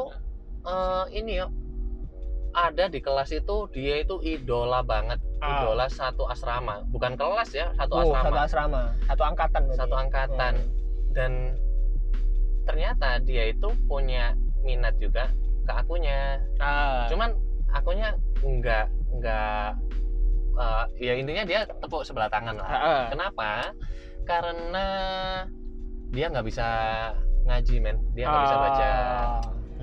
eh, 0.62 1.04
ini 1.14 1.36
yo 1.36 1.46
ada 2.50 2.88
di 2.88 2.98
kelas 2.98 3.30
itu 3.30 3.70
dia 3.70 4.00
itu 4.00 4.18
idola 4.20 4.82
banget 4.82 5.22
Ah. 5.38 5.62
idola 5.62 5.86
satu 5.86 6.26
asrama 6.26 6.82
bukan 6.86 7.14
kelas 7.14 7.50
ya 7.50 7.70
satu 7.72 7.92
Oh, 7.94 8.10
satu 8.10 8.14
asrama 8.34 8.40
asrama 8.42 8.82
satu 9.06 9.22
angkatan 9.22 9.62
berarti. 9.64 9.78
satu 9.78 9.94
angkatan 9.94 10.54
Hmm. 10.56 10.70
dan 11.10 11.32
ternyata 12.70 13.18
dia 13.20 13.50
itu 13.50 13.66
punya 13.84 14.38
minat 14.62 14.94
juga 15.02 15.26
ke 15.66 15.72
akunya 15.74 16.38
Ah. 16.62 17.10
cuman 17.10 17.34
akunya 17.68 18.14
enggak 18.40 18.86
enggak 19.10 19.74
eh, 20.54 20.84
ya 21.02 21.12
intinya 21.18 21.42
dia 21.42 21.60
tepuk 21.82 22.06
sebelah 22.06 22.30
tangan 22.30 22.54
lah 22.54 22.68
Ah, 22.68 22.78
ah. 22.78 23.02
kenapa 23.10 23.50
karena 24.22 24.86
dia 26.10 26.30
nggak 26.30 26.46
bisa 26.46 26.66
ngaji 27.42 27.76
men 27.82 27.98
dia 28.14 28.30
nggak 28.30 28.44
bisa 28.46 28.58
baca. 28.60 28.90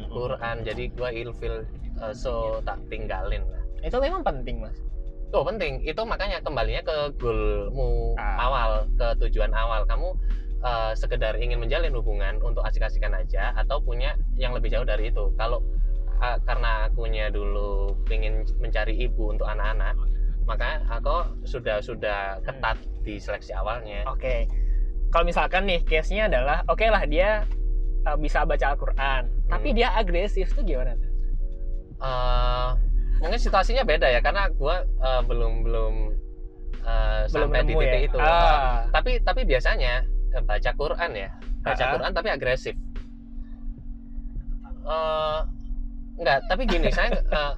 Quran 0.08 0.56
jadi 0.63 0.84
gua 0.96 1.10
ilfil 1.12 1.65
eh, 2.00 2.13
so 2.13 2.63
tak 2.63 2.79
tinggalin 2.88 3.44
lah 3.44 3.60
Itu 3.77 4.01
memang 4.01 4.25
penting, 4.25 4.58
Mas. 4.58 4.74
Oh 5.29 5.46
penting, 5.46 5.84
itu 5.84 6.01
makanya 6.01 6.41
kembalinya 6.41 6.82
ke 6.82 6.96
goalmu 7.20 8.15
Ah. 8.17 8.41
awal, 8.41 8.70
ke 8.96 9.08
tujuan 9.22 9.53
awal. 9.53 9.86
Kamu 9.86 10.15
eh, 10.64 10.94
sekedar 10.94 11.38
ingin 11.38 11.62
menjalin 11.62 11.94
hubungan 11.94 12.40
untuk 12.42 12.66
asik-asikan 12.66 13.14
aja, 13.14 13.54
atau 13.54 13.78
punya 13.82 14.16
yang 14.36 14.54
lebih 14.54 14.74
jauh 14.74 14.86
dari 14.86 15.10
itu. 15.10 15.30
Kalau 15.38 15.62
ah, 16.18 16.38
karena 16.44 16.90
akunya 16.90 17.30
dulu 17.30 17.94
ingin 18.10 18.42
mencari 18.58 18.98
ibu 18.98 19.30
untuk 19.30 19.46
anak-anak, 19.46 19.94
maka 20.50 20.82
aku 20.90 21.46
sudah 21.46 21.78
sudah 21.78 22.42
ketat 22.42 22.78
di 23.06 23.22
seleksi 23.22 23.54
awalnya. 23.54 24.02
Oke. 24.10 24.48
Kalau 25.08 25.24
misalkan 25.24 25.64
nih 25.64 25.80
case-nya 25.88 26.28
adalah 26.28 26.68
oke 26.68 26.84
lah 26.84 27.08
dia 27.08 27.48
uh, 28.04 28.18
bisa 28.20 28.44
baca 28.44 28.76
Al-Qur'an, 28.76 29.32
tapi 29.48 29.72
Hmm. 29.72 29.78
dia 29.80 29.88
agresif 29.96 30.52
tuh 30.52 30.68
gimana 30.68 31.00
tuh? 31.00 31.12
Eh, 31.98 32.70
mungkin 33.24 33.40
situasinya 33.40 33.88
beda 33.88 34.06
ya, 34.12 34.20
karena 34.20 34.52
gua 34.54 34.84
eh, 34.84 35.22
belum 35.24 35.64
belum 35.64 35.94
eh, 36.84 37.22
Belum 37.32 37.50
sampai 37.50 37.64
di 37.64 37.74
titik 37.74 37.88
ya? 37.88 38.08
itu. 38.12 38.18
Ah. 38.20 38.84
tapi 38.92 39.12
tapi 39.24 39.42
biasanya 39.48 40.04
baca 40.38 40.72
Quran 40.74 41.12
ya 41.13 41.29
baca 41.62 41.84
Ah. 41.84 41.91
Quran 41.93 42.12
tapi 42.12 42.29
agresif 42.29 42.75
Enggak, 46.17 46.50
tapi 46.50 46.65
gini, 46.65 46.89
saya 46.89 47.13
eh, 47.13 47.51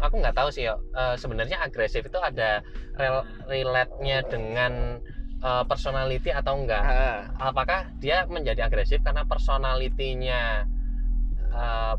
aku- 0.00 0.16
nggak 0.16 0.32
tahu 0.32 0.48
sih 0.48 0.64
yo. 0.64 0.80
Eh, 0.96 1.20
sebenarnya 1.20 1.60
agresif 1.60 2.00
itu 2.00 2.16
ada 2.16 2.64
rel 2.96 3.20
relate-nya 3.44 4.24
dengan 4.24 5.04
eh, 5.36 5.64
personality 5.68 6.32
atau 6.32 6.56
enggak? 6.56 6.80
Ah, 6.80 7.28
Apakah 7.44 7.92
dia 8.00 8.24
menjadi 8.24 8.64
agresif 8.64 9.04
karena 9.04 9.28
personalitinya 9.28 10.64
eh, 11.52 11.94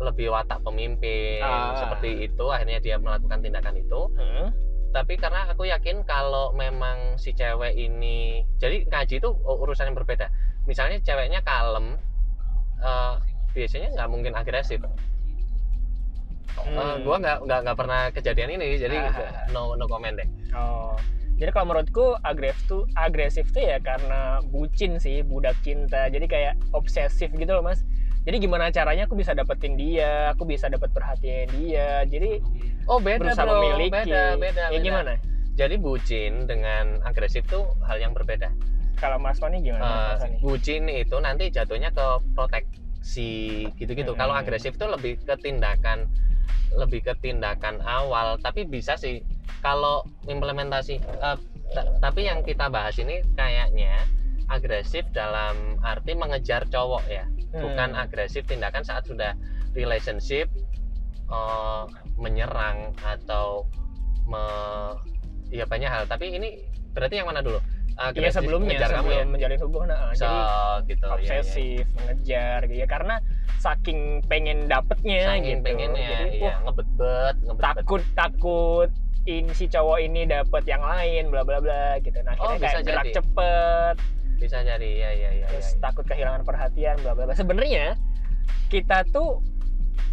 lebih 0.00 0.32
watak 0.32 0.64
pemimpin 0.64 1.44
Ah. 1.44 1.76
seperti 1.76 2.24
itu, 2.24 2.44
akhirnya 2.48 2.80
dia 2.80 2.96
melakukan 2.96 3.44
tindakan 3.44 3.76
itu? 3.76 4.00
hmm. 4.10 4.48
Tapi 4.94 5.18
karena 5.18 5.50
aku 5.50 5.66
yakin 5.66 6.06
kalau 6.06 6.54
memang 6.54 7.18
si 7.18 7.34
cewek 7.34 7.74
ini, 7.74 8.46
jadi 8.62 8.86
ngaji 8.86 9.18
itu 9.18 9.30
urusan 9.42 9.90
yang 9.90 9.98
berbeda. 9.98 10.30
Misalnya 10.70 11.02
ceweknya 11.02 11.42
kalem, 11.42 11.98
eh, 12.78 13.14
biasanya 13.50 13.90
nggak 13.98 14.10
mungkin 14.10 14.32
agresif. 14.38 14.78
Hmm. 16.54 17.02
gua 17.02 17.18
nggak 17.18 17.38
nggak 17.50 17.60
nggak 17.66 17.78
pernah 17.82 18.00
kejadian 18.14 18.54
ini 18.54 18.78
jadi 18.78 19.10
Ah. 19.10 19.50
no 19.50 19.74
no 19.74 19.90
comment 19.90 20.14
deh 20.14 20.28
Oh. 20.54 20.94
Jadi 21.34 21.50
kalau 21.50 21.74
menurutku 21.74 22.14
agresif 22.22 22.62
tuh 22.70 22.86
agresif 22.94 23.50
tuh 23.50 23.58
ya 23.58 23.82
karena 23.82 24.38
bucin 24.54 25.02
sih, 25.02 25.26
budak 25.26 25.58
cinta. 25.66 26.06
Jadi 26.06 26.30
kayak 26.30 26.54
obsesif 26.70 27.26
gitu 27.34 27.50
loh, 27.50 27.58
Mas. 27.66 27.82
Jadi 28.24 28.36
gimana 28.38 28.72
caranya 28.72 29.04
aku 29.04 29.14
bisa 29.14 29.32
dapetin 29.32 29.76
dia, 29.76 30.32
aku 30.32 30.42
bisa 30.44 30.66
dapat 30.66 30.88
perhatian 30.90 31.44
dia. 31.52 32.02
Jadi 32.04 32.40
oh 32.84 32.96
beda 32.98 33.20
berusaha 33.22 33.44
bro 33.44 33.54
memiliki. 33.54 33.92
beda 34.08 34.22
beda 34.34 34.62
Ya 34.64 34.70
beda. 34.72 34.82
gimana? 34.82 35.14
jadi 35.54 35.78
bucin 35.78 36.50
dengan 36.50 36.98
agresif 37.06 37.46
tuh 37.46 37.62
hal 37.80 38.02
yang 38.02 38.10
berbeda 38.10 38.50
Kalau 38.96 39.22
Mas 39.22 39.38
Fani 39.38 39.62
gimana? 39.62 39.86
Eh, 39.86 40.06
Mas 40.10 40.18
Fani? 40.20 40.36
bucin 40.42 40.82
itu 40.88 41.14
nanti 41.16 41.46
jatuhnya 41.46 41.94
ke 41.94 42.02
proteksi 42.34 43.30
gitu-gitu 43.72 44.12
Hmm. 44.12 44.18
kalau 44.18 44.34
agresif 44.34 44.74
itu 44.74 44.82
lebih 44.84 45.14
ke 45.20 45.38
tindakan 45.38 46.10
lebih 46.74 47.00
ke 47.00 47.14
tindakan 47.16 47.78
awal 47.80 48.34
tapi 48.36 48.66
bisa 48.66 48.98
sih 48.98 49.22
kalau 49.60 50.02
implementasi 50.26 50.98
eh, 50.98 51.38
ta- 51.70 51.90
tapi 52.02 52.26
yang 52.26 52.42
kita 52.42 52.66
bahas 52.66 52.98
ini 52.98 53.22
kayaknya 53.32 54.02
agresif 54.48 55.06
dalam 55.08 55.54
arti 55.80 56.12
mengejar 56.12 56.66
cowok 56.66 57.06
ya 57.06 57.30
bukan 57.54 57.88
Hmm. 57.94 58.02
agresif 58.02 58.42
tindakan 58.44 58.82
saat 58.82 59.06
sudah 59.06 59.32
relationship 59.72 60.50
eh, 61.24 61.84
menyerang 62.16 62.92
atau 63.00 63.64
me, 64.24 64.42
ya 65.48 65.64
banyak 65.64 65.88
hal 65.88 66.04
tapi 66.04 66.32
ini 66.32 66.60
berarti 66.92 67.20
yang 67.20 67.28
mana 67.28 67.40
dulu 67.40 67.60
Iya 67.94 68.26
sebelumnya 68.34 68.74
mengejar 68.74 68.90
kamu 68.90 69.06
sebelum 69.06 69.14
ya 69.14 69.24
menjalin 69.30 69.58
hubungan, 69.62 69.88
nah, 69.94 70.10
so 70.18 70.26
jadi 70.26 70.40
gitu 70.90 71.04
ya, 71.06 71.06
ya. 71.06 71.14
obsesif, 71.14 71.84
mengejar 71.94 72.58
gitu 72.66 72.78
ya 72.82 72.86
karena 72.90 73.14
saking 73.62 74.00
pengen 74.26 74.58
dapetnya 74.66 75.22
saking 75.30 75.62
gitu. 75.62 75.66
pengennya 75.70 76.10
Jadi, 76.10 76.26
ya 76.34 76.42
wah, 76.42 76.56
ngebet-bet 76.66 77.34
ngebet-bet 77.46 77.62
takut 77.78 78.02
takut 78.18 78.90
ini 79.24 79.52
si 79.54 79.70
cowok 79.70 79.98
ini 80.02 80.26
dapet 80.26 80.62
yang 80.66 80.82
lain 80.82 81.30
bla 81.30 81.46
bla 81.46 81.62
bla 81.62 81.96
gitu. 82.02 82.18
Nah, 82.20 82.34
Oh, 82.36 82.58
akhirnya 82.58 82.66
bisa 82.66 82.74
kayak 82.74 82.84
gerak 82.84 83.04
jadi. 83.06 83.14
cepet, 83.14 83.96
bisa 84.44 84.60
jadi 84.60 84.90
ya 84.92 85.10
ya 85.16 85.30
ya, 85.40 85.46
terus 85.48 85.72
ya, 85.72 85.72
ya. 85.72 85.80
takut 85.80 86.04
kehilangan 86.04 86.42
perhatian 86.44 87.00
bla 87.00 87.16
bla 87.16 87.24
bla. 87.24 87.34
Sebenarnya 87.34 87.96
kita 88.68 89.08
tuh 89.08 89.40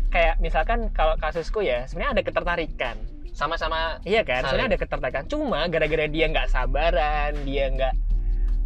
kayak 0.07 0.39
misalkan 0.39 0.87
kalau 0.95 1.19
kasusku 1.19 1.59
ya 1.59 1.83
sebenarnya 1.83 2.15
ada 2.15 2.23
ketertarikan. 2.23 2.95
Sama-sama 3.35 3.99
iya 4.07 4.23
kan? 4.23 4.47
sebenarnya 4.47 4.75
ada 4.75 4.79
ketertarikan. 4.79 5.23
Cuma 5.27 5.67
gara-gara 5.67 6.07
dia 6.07 6.31
nggak 6.31 6.47
sabaran 6.47 7.35
dia 7.43 7.67
nggak 7.75 7.93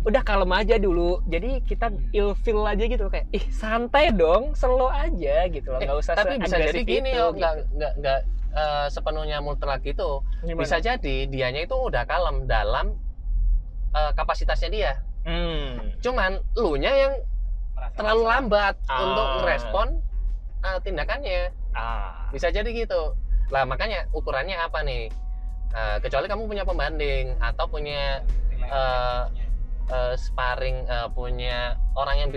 udah 0.06 0.22
kalem 0.22 0.54
aja 0.54 0.78
dulu. 0.78 1.26
Jadi 1.26 1.66
kita 1.66 1.90
ilfil 2.14 2.62
aja 2.62 2.86
gitu 2.86 3.10
kayak 3.10 3.26
ih 3.34 3.46
santai 3.50 4.14
dong 4.14 4.54
slow 4.54 4.94
aja 4.94 5.50
gitu 5.50 5.74
loh. 5.74 5.82
Eh, 5.82 5.90
nggak 5.90 5.98
usah 5.98 6.14
tapi 6.14 6.38
bisa 6.38 6.62
jadi 6.62 6.82
gini 6.86 7.10
itu, 7.10 7.18
yo 7.18 7.34
gitu. 7.34 7.42
nggak 7.42 7.54
nggak 7.74 7.94
nggak 8.06 8.20
eh, 8.54 8.88
sepenuhnya 8.94 9.42
mutlak 9.42 9.82
gitu 9.82 10.22
Gimana? 10.46 10.62
bisa 10.62 10.78
jadi 10.78 11.18
dianya 11.26 11.66
itu 11.66 11.74
udah 11.74 12.06
kalem 12.06 12.46
dalam 12.46 12.94
eh, 13.98 14.12
kapasitasnya 14.14 14.70
dia 14.70 14.94
hmm. 15.26 16.00
cuman 16.00 16.32
lu 16.56 16.78
nya 16.78 16.92
yang 16.94 17.14
terlalu 17.94 18.24
lambat 18.24 18.76
Ah. 18.88 19.02
untuk 19.04 19.28
merespon 19.42 19.88
eh, 20.62 20.80
tindakannya 20.82 21.52
ah 21.74 22.30
bisa 22.30 22.50
jadi 22.50 22.68
gitu 22.68 23.14
lah 23.50 23.66
makanya 23.66 24.06
ukurannya 24.12 24.56
apa 24.56 24.82
nih 24.82 25.10
Eh, 25.76 25.98
kecuali 26.00 26.32
kamu 26.32 26.48
punya 26.48 26.64
pembanding 26.64 27.36
atau 27.36 27.68
punya 27.68 28.24
eh, 28.56 29.24
eh, 29.92 30.14
sparring 30.16 30.88
eh, 30.88 31.08
punya 31.12 31.76
orang 32.00 32.16
yang 32.16 32.30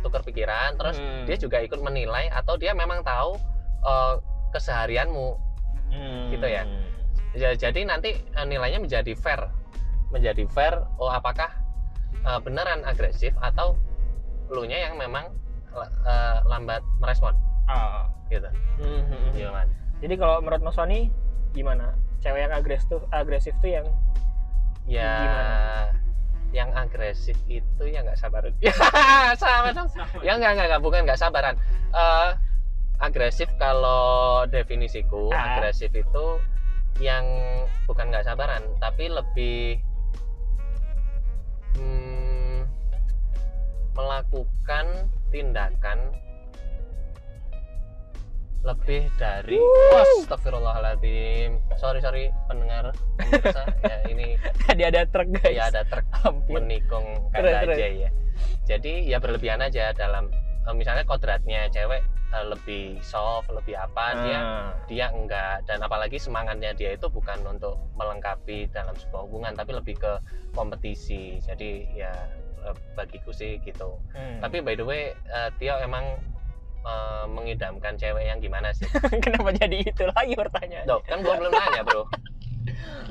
tukar 0.00 0.24
pikiran 0.24 0.80
terus 0.80 0.96
Hmm. 0.96 1.28
dia 1.28 1.36
juga 1.36 1.60
ikut 1.60 1.76
menilai 1.76 2.32
atau 2.32 2.56
dia 2.56 2.72
memang 2.72 3.04
tahu 3.04 3.36
eh, 3.84 4.14
keseharianmu 4.56 5.28
Hmm. 5.92 6.32
gitu 6.32 6.46
ya. 6.48 6.64
Ya, 7.36 7.52
jadi 7.52 7.84
nanti 7.84 8.16
eh, 8.16 8.46
nilainya 8.48 8.80
menjadi 8.80 9.12
fair 9.12 9.52
menjadi 10.08 10.48
fair 10.48 10.80
oh 10.96 11.12
apakah 11.12 11.52
eh, 12.12 12.40
beneran 12.40 12.82
agresif 12.82 13.32
atau 13.38 13.74
lu 14.48 14.64
nya 14.64 14.78
yang 14.82 14.96
memang 14.96 15.30
eh, 15.72 16.38
lambat 16.44 16.82
merespon 16.98 17.34
Ah. 17.64 18.10
gitu 18.26 18.50
Hmm, 18.76 19.02
hmm, 19.02 19.10
hmm. 19.10 19.30
gimana 19.32 19.70
Jadi 20.00 20.14
kalau 20.16 20.40
menurut 20.40 20.62
Mas 20.62 20.74
Wani 20.74 21.06
gimana? 21.50 21.92
Cewek 22.18 22.40
yang 22.40 22.52
agresif 22.52 22.88
tuh 22.88 23.00
agresif 23.10 23.54
tuh 23.58 23.70
yang 23.70 23.86
ya 24.84 25.12
Gimana? 25.18 25.56
yang 26.50 26.70
agresif 26.74 27.38
itu 27.46 27.82
ya 27.84 28.02
nggak 28.02 28.18
sabar 28.18 28.42
ya 28.58 28.74
sama 29.36 29.70
dong 29.70 29.86
ya 30.20 30.34
nggak 30.34 30.52
nggak 30.58 30.82
bukan 30.82 31.04
nggak 31.04 31.14
sabaran 31.16 31.54
Eh, 31.90 32.30
agresif 32.98 33.46
kalau 33.56 34.42
definisiku 34.46 35.30
Ah. 35.30 35.56
agresif 35.56 35.90
itu 35.90 36.26
yang 36.98 37.22
bukan 37.86 38.10
nggak 38.10 38.24
sabaran 38.24 38.60
tapi 38.76 39.06
lebih 39.06 39.78
hmm, 41.78 42.58
melakukan 43.94 44.86
tindakan 45.30 45.98
lebih 48.60 49.08
dari 49.16 49.56
Astagfirullahaladzim. 50.20 51.56
Sorry 51.80 52.04
sorry 52.04 52.28
pendengar 52.44 52.92
pemirsa. 53.16 53.64
Ya 53.88 53.96
ini 54.12 54.36
tadi 54.68 54.82
ada 54.84 55.08
truk 55.08 55.32
guys. 55.32 55.56
ya 55.56 55.72
ada 55.72 55.82
truk 55.88 56.04
menikung 56.52 57.32
kata 57.32 57.64
aja 57.64 57.86
ya 57.88 58.10
jadi 58.68 58.92
ya 59.06 59.18
berlebihan 59.18 59.60
aja 59.60 59.90
dalam 59.96 60.30
eh, 60.68 60.74
misalnya 60.74 61.02
kodratnya 61.02 61.66
cewek 61.74 62.02
lebih 62.32 62.84
soft 63.00 63.50
lebih 63.50 63.74
apa 63.74 64.04
dia 64.20 64.38
Ah. 64.38 64.70
dia 64.86 65.06
enggak 65.08 65.64
dan 65.64 65.80
apalagi 65.80 66.14
semangatnya 66.16 66.70
dia 66.70 66.92
itu 66.92 67.06
bukan 67.06 67.42
untuk 67.44 67.74
melengkapi 67.92 68.70
dalam 68.70 68.94
sebuah 68.94 69.26
hubungan 69.26 69.52
tapi 69.52 69.72
lebih 69.72 69.96
ke 69.96 70.12
kompetisi 70.52 71.38
jadi 71.40 71.70
ya 71.90 72.12
eh, 72.62 72.74
bagiku 72.94 73.30
sih 73.30 73.58
gitu 73.58 73.98
Hmm. 74.10 74.38
tapi 74.38 74.60
by 74.60 74.72
the 74.72 74.84
way 74.84 75.02
eh, 75.10 75.50
Tio 75.56 75.74
emang 75.76 76.06
eh, 76.80 77.24
mengidamkan 77.26 77.94
cewek 77.94 78.24
yang 78.24 78.38
gimana 78.38 78.70
sih 78.70 78.86
kenapa 79.24 79.50
jadi 79.52 79.82
itu 79.82 80.04
lagi 80.06 80.34
pertanyaan? 80.34 80.86
Loh, 80.86 81.02
kan 81.02 81.18
gua 81.20 81.34
belum 81.34 81.50
nanya 81.50 81.82
bro 81.82 82.06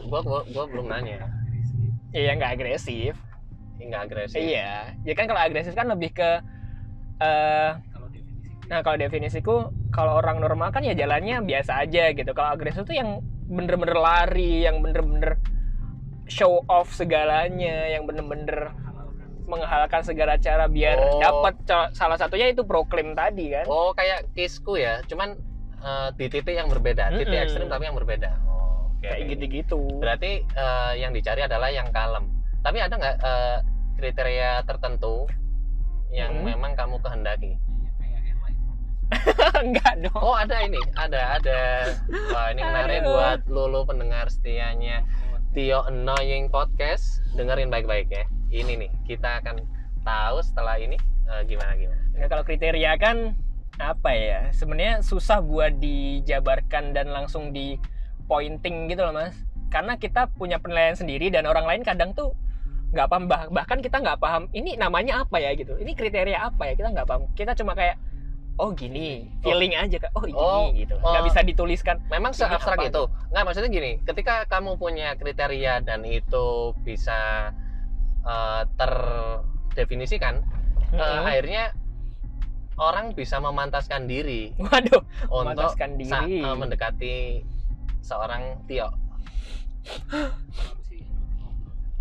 gua 0.02 0.20
gua, 0.22 0.42
gua 0.48 0.64
belum 0.66 0.88
nanya 0.88 1.28
Iya 2.10 2.34
nggak 2.34 2.56
agresif. 2.56 3.14
enggak 3.78 4.02
agresif 4.06 4.40
Iya. 4.40 4.96
Ya 5.04 5.14
kan 5.14 5.28
kalau 5.28 5.40
agresif 5.40 5.72
kan 5.72 5.86
lebih 5.86 6.10
ke 6.10 6.42
eh 7.20 7.72
Nah 8.70 8.86
kalau 8.86 8.98
definisiku 9.02 9.56
kalau 9.90 10.22
orang 10.22 10.38
normal 10.38 10.70
kan 10.70 10.86
ya 10.86 10.94
jalannya 10.94 11.42
biasa 11.42 11.82
aja 11.84 12.14
gitu. 12.14 12.32
Kalau 12.32 12.54
agresif 12.54 12.86
tuh 12.86 12.94
yang 12.94 13.18
bener-bener 13.50 13.98
lari, 13.98 14.64
yang 14.64 14.78
bener-bener 14.80 15.42
show 16.30 16.62
off 16.70 16.94
segalanya, 16.94 17.90
yang 17.90 18.06
bener-bener 18.06 18.70
menghalalkan 19.50 20.06
segala 20.06 20.38
cara 20.38 20.70
biar 20.70 20.94
Oh. 21.02 21.18
dapat 21.18 21.58
salah 21.98 22.22
satunya 22.22 22.54
itu 22.54 22.62
proklaim 22.62 23.18
tadi 23.18 23.50
kan. 23.50 23.66
Oh 23.66 23.90
kayak 23.98 24.30
kisku 24.38 24.78
ya, 24.78 25.02
cuman 25.10 25.34
eh, 25.82 26.10
di 26.14 26.30
titik 26.30 26.54
yang 26.54 26.70
berbeda, 26.70 27.10
titik 27.18 27.34
Mm-mm. 27.34 27.46
ekstrim 27.50 27.66
tapi 27.66 27.90
yang 27.90 27.98
berbeda. 27.98 28.30
Oh, 28.46 28.94
Kayak 29.02 29.34
gitu-gitu. 29.34 29.82
Berarti 29.98 30.46
eh, 30.46 30.92
yang 31.02 31.10
dicari 31.10 31.42
adalah 31.42 31.74
yang 31.74 31.90
kalem. 31.90 32.30
Tapi 32.62 32.78
ada 32.78 32.94
nggak 32.94 33.18
eh, 33.18 33.58
kriteria 33.98 34.62
tertentu 34.70 35.26
yang 36.14 36.46
Mm. 36.46 36.54
memang 36.54 36.78
kamu 36.78 37.02
kehendaki? 37.02 37.58
Enggak 39.66 39.94
dong. 40.06 40.22
Oh 40.22 40.38
ada 40.38 40.62
ini, 40.62 40.80
ada 40.94 41.42
ada. 41.42 41.60
Wah 42.30 42.54
ini 42.54 42.62
menarik 42.62 43.02
Aduh. 43.04 43.10
buat 43.14 43.42
lulu 43.50 43.90
pendengar 43.90 44.30
setianya 44.30 45.04
Tio 45.54 45.82
Annoying 45.90 46.48
Podcast. 46.54 47.26
Dengerin 47.34 47.74
baik-baik 47.74 48.08
ya. 48.14 48.26
Ini 48.54 48.86
nih 48.86 48.92
kita 49.10 49.42
akan 49.42 49.66
tahu 50.06 50.38
setelah 50.46 50.78
ini 50.78 50.98
eh, 51.30 51.42
gimana 51.46 51.74
gimana. 51.74 52.02
Nah, 52.18 52.28
kalau 52.30 52.44
kriteria 52.46 52.98
kan 53.02 53.34
apa 53.82 54.12
ya? 54.14 54.40
Sebenarnya 54.54 55.02
susah 55.02 55.42
buat 55.42 55.82
dijabarkan 55.82 56.94
dan 56.94 57.10
langsung 57.10 57.50
di 57.50 57.82
pointing 58.30 58.90
gitu 58.94 59.02
loh, 59.02 59.14
Mas. 59.14 59.34
Karena 59.74 59.98
kita 59.98 60.30
punya 60.34 60.58
penilaian 60.62 60.98
sendiri 60.98 61.30
dan 61.34 61.46
orang 61.50 61.66
lain 61.66 61.82
kadang 61.86 62.14
tuh 62.14 62.34
nggak 62.90 63.06
paham 63.06 63.30
bah- 63.30 63.50
bahkan 63.54 63.86
kita 63.86 64.02
nggak 64.02 64.18
paham 64.18 64.50
ini 64.54 64.74
namanya 64.78 65.26
apa 65.26 65.38
ya 65.42 65.54
gitu. 65.58 65.78
Ini 65.78 65.98
kriteria 65.98 66.46
apa 66.46 66.70
ya? 66.70 66.74
Kita 66.78 66.90
nggak 66.94 67.08
paham. 67.10 67.26
Kita 67.34 67.58
cuma 67.58 67.74
kayak 67.74 67.98
oh 68.60 68.76
gini. 68.76 69.32
Feeling 69.40 69.74
aja 69.74 69.98
kan 69.98 70.12
oh 70.14 70.24
ini 70.28 70.36
Oh, 70.36 70.68
gitu. 70.76 70.96
nggak 71.00 71.24
oh. 71.24 71.28
bisa 71.28 71.40
dituliskan. 71.42 71.96
Memang 72.12 72.36
seabstrak 72.36 72.84
itu 72.84 73.08
nggak 73.32 73.44
maksudnya 73.44 73.72
gini. 73.72 73.92
Ketika 74.04 74.44
kamu 74.46 74.76
punya 74.76 75.16
kriteria 75.16 75.80
dan 75.82 76.04
itu 76.04 76.76
bisa 76.84 77.52
eh, 78.22 78.64
terdefinisikan 78.76 80.44
eh, 80.92 81.00
Mm-mm. 81.00 81.24
akhirnya 81.24 81.72
orang 82.80 83.12
bisa 83.12 83.40
memantaskan 83.40 84.08
diri 84.08 84.56
waduh 84.58 85.04
untuk 85.28 85.56
Memantaskan 85.56 86.00
diri. 86.00 86.40
eh, 86.40 86.56
mendekati 86.56 87.16
seorang 88.00 88.64
Tio 88.66 88.88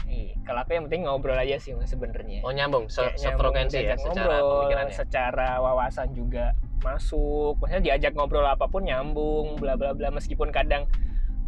Ih, 0.09 0.33
kalau 0.41 0.65
aku 0.65 0.73
yang 0.73 0.89
penting 0.89 1.05
ngobrol 1.05 1.37
aja 1.37 1.61
sih 1.61 1.77
sebenarnya. 1.85 2.41
Oh 2.41 2.49
nyambung 2.49 2.89
se 2.89 3.05
Kayak 3.05 3.21
sefrekuensi 3.21 3.79
ya 3.85 3.97
secara 4.01 4.41
ngobrol, 4.41 4.49
pemikirannya. 4.49 4.97
secara 4.97 5.49
wawasan 5.61 6.09
juga 6.17 6.57
masuk. 6.81 7.61
Maksudnya 7.61 7.85
diajak 7.93 8.17
ngobrol 8.17 8.49
apa 8.49 8.65
pun 8.73 8.89
nyambung 8.89 9.61
bla 9.61 9.77
bla 9.77 9.93
bla 9.93 10.09
meskipun 10.09 10.49
kadang 10.49 10.89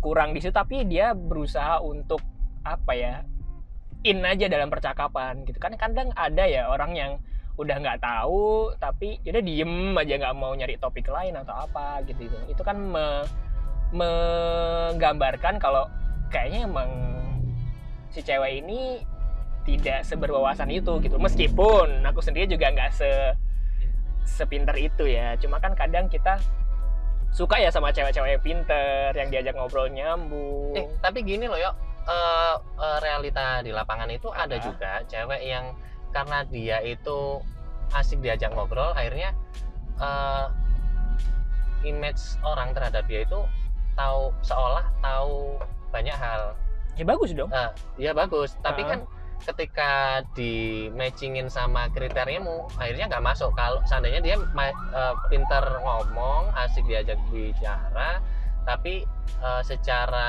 kurang 0.05 0.37
di 0.37 0.45
situ 0.45 0.53
tapi 0.53 0.85
dia 0.85 1.17
berusaha 1.17 1.81
untuk 1.81 2.21
apa 2.61 2.93
ya 2.93 3.15
in 4.05 4.21
aja 4.25 4.45
dalam 4.53 4.69
percakapan 4.69 5.45
gitu. 5.49 5.57
Kan 5.57 5.81
kadang 5.81 6.13
ada 6.13 6.45
ya 6.45 6.69
orang 6.69 6.93
yang 6.93 7.13
udah 7.57 7.77
nggak 7.77 8.01
tahu 8.01 8.73
tapi 8.81 9.21
udah 9.25 9.43
diem 9.45 9.93
aja 9.97 10.15
nggak 10.17 10.37
mau 10.37 10.53
nyari 10.53 10.77
topik 10.81 11.09
lain 11.09 11.37
atau 11.37 11.65
apa 11.65 12.05
gitu 12.05 12.29
gitu. 12.29 12.37
Itu 12.49 12.61
kan 12.61 12.77
me- 12.77 13.29
menggambarkan 13.91 15.59
kalau 15.59 15.89
kayaknya 16.31 16.65
emang 16.69 16.89
si 18.11 18.21
cewek 18.23 18.63
ini 18.63 19.03
tidak 19.67 20.03
seberwawasan 20.07 20.71
itu 20.71 20.99
gitu. 21.03 21.17
Meskipun 21.19 22.03
aku 22.07 22.21
sendiri 22.23 22.51
juga 22.51 22.71
nggak 22.71 22.91
se 22.95 23.11
sepinter 24.27 24.77
itu 24.79 25.07
ya. 25.07 25.35
Cuma 25.39 25.59
kan 25.63 25.75
kadang 25.75 26.11
kita 26.11 26.39
suka 27.31 27.63
ya 27.63 27.71
sama 27.71 27.95
cewek-cewek 27.95 28.39
yang 28.39 28.43
pinter 28.43 29.11
yang 29.15 29.29
diajak 29.31 29.55
ngobrol 29.55 29.87
nyambung. 29.87 30.75
Eh 30.75 30.87
tapi 30.99 31.23
gini 31.23 31.47
loh 31.47 31.59
yo 31.59 31.71
Eh, 32.11 32.57
eh, 32.81 32.99
realita 33.05 33.61
di 33.61 33.71
lapangan 33.71 34.09
itu 34.09 34.33
ada 34.33 34.57
juga 34.57 35.05
cewek 35.05 35.45
yang 35.45 35.77
karena 36.11 36.43
dia 36.49 36.81
itu 36.81 37.39
asik 37.93 38.25
diajak 38.25 38.51
ngobrol 38.51 38.91
akhirnya 38.97 39.37
eh, 40.01 40.47
image 41.85 42.41
orang 42.41 42.73
terhadap 42.73 43.05
dia 43.05 43.23
itu 43.23 43.45
tahu 43.95 44.35
seolah 44.43 44.89
tahu 45.05 45.61
banyak 45.93 46.17
hal 46.17 46.57
ya 46.97 47.05
bagus 47.07 47.31
dong. 47.35 47.51
Eh, 47.53 47.71
ya 47.99 48.13
bagus. 48.15 48.57
Tapi 48.63 48.83
Ah. 48.85 48.89
kan 48.95 49.01
ketika 49.41 50.21
di 50.37 50.87
matchingin 50.93 51.49
sama 51.49 51.89
kriteriamu 51.93 52.69
akhirnya 52.77 53.09
nggak 53.09 53.25
masuk. 53.25 53.51
Kalau 53.57 53.81
seandainya 53.89 54.21
dia 54.21 54.37
eh, 54.37 55.15
pinter 55.33 55.65
ngomong 55.81 56.53
asik 56.57 56.85
diajak 56.87 57.17
bicara 57.33 58.21
tapi 58.69 59.03
eh, 59.41 59.63
secara 59.65 60.29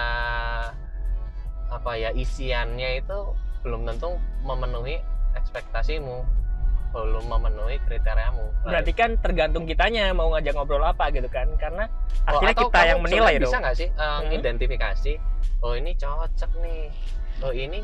apa 1.71 1.91
ya 1.95 2.11
isiannya 2.11 3.03
itu 3.03 3.19
belum 3.63 3.87
tentu 3.87 4.15
memenuhi 4.43 4.99
ekspektasimu 5.35 6.23
belum 6.91 7.23
memenuhi 7.25 7.79
kriteriamu 7.81 8.45
berarti 8.61 8.91
kan 8.91 9.15
tergantung 9.17 9.63
kitanya 9.63 10.11
mau 10.11 10.27
ngajak 10.29 10.53
ngobrol 10.53 10.83
apa 10.83 11.07
gitu 11.09 11.27
kan 11.27 11.47
karena 11.55 11.87
Oh, 12.21 12.37
akhirnya 12.37 12.55
kita 12.59 12.79
yang 12.85 12.99
menilai 12.99 13.33
sebenarnya 13.33 13.41
bisa 13.41 13.49
dong 13.49 13.63
nggak 13.63 13.75
sih 13.75 13.89
eh, 13.89 14.19
Hmm. 14.19 14.31
identifikasi 14.31 15.13
oh 15.59 15.73
ini 15.73 15.91
cocok 15.93 16.51
nih 16.59 16.81
oh 17.39 17.49
ini 17.49 17.79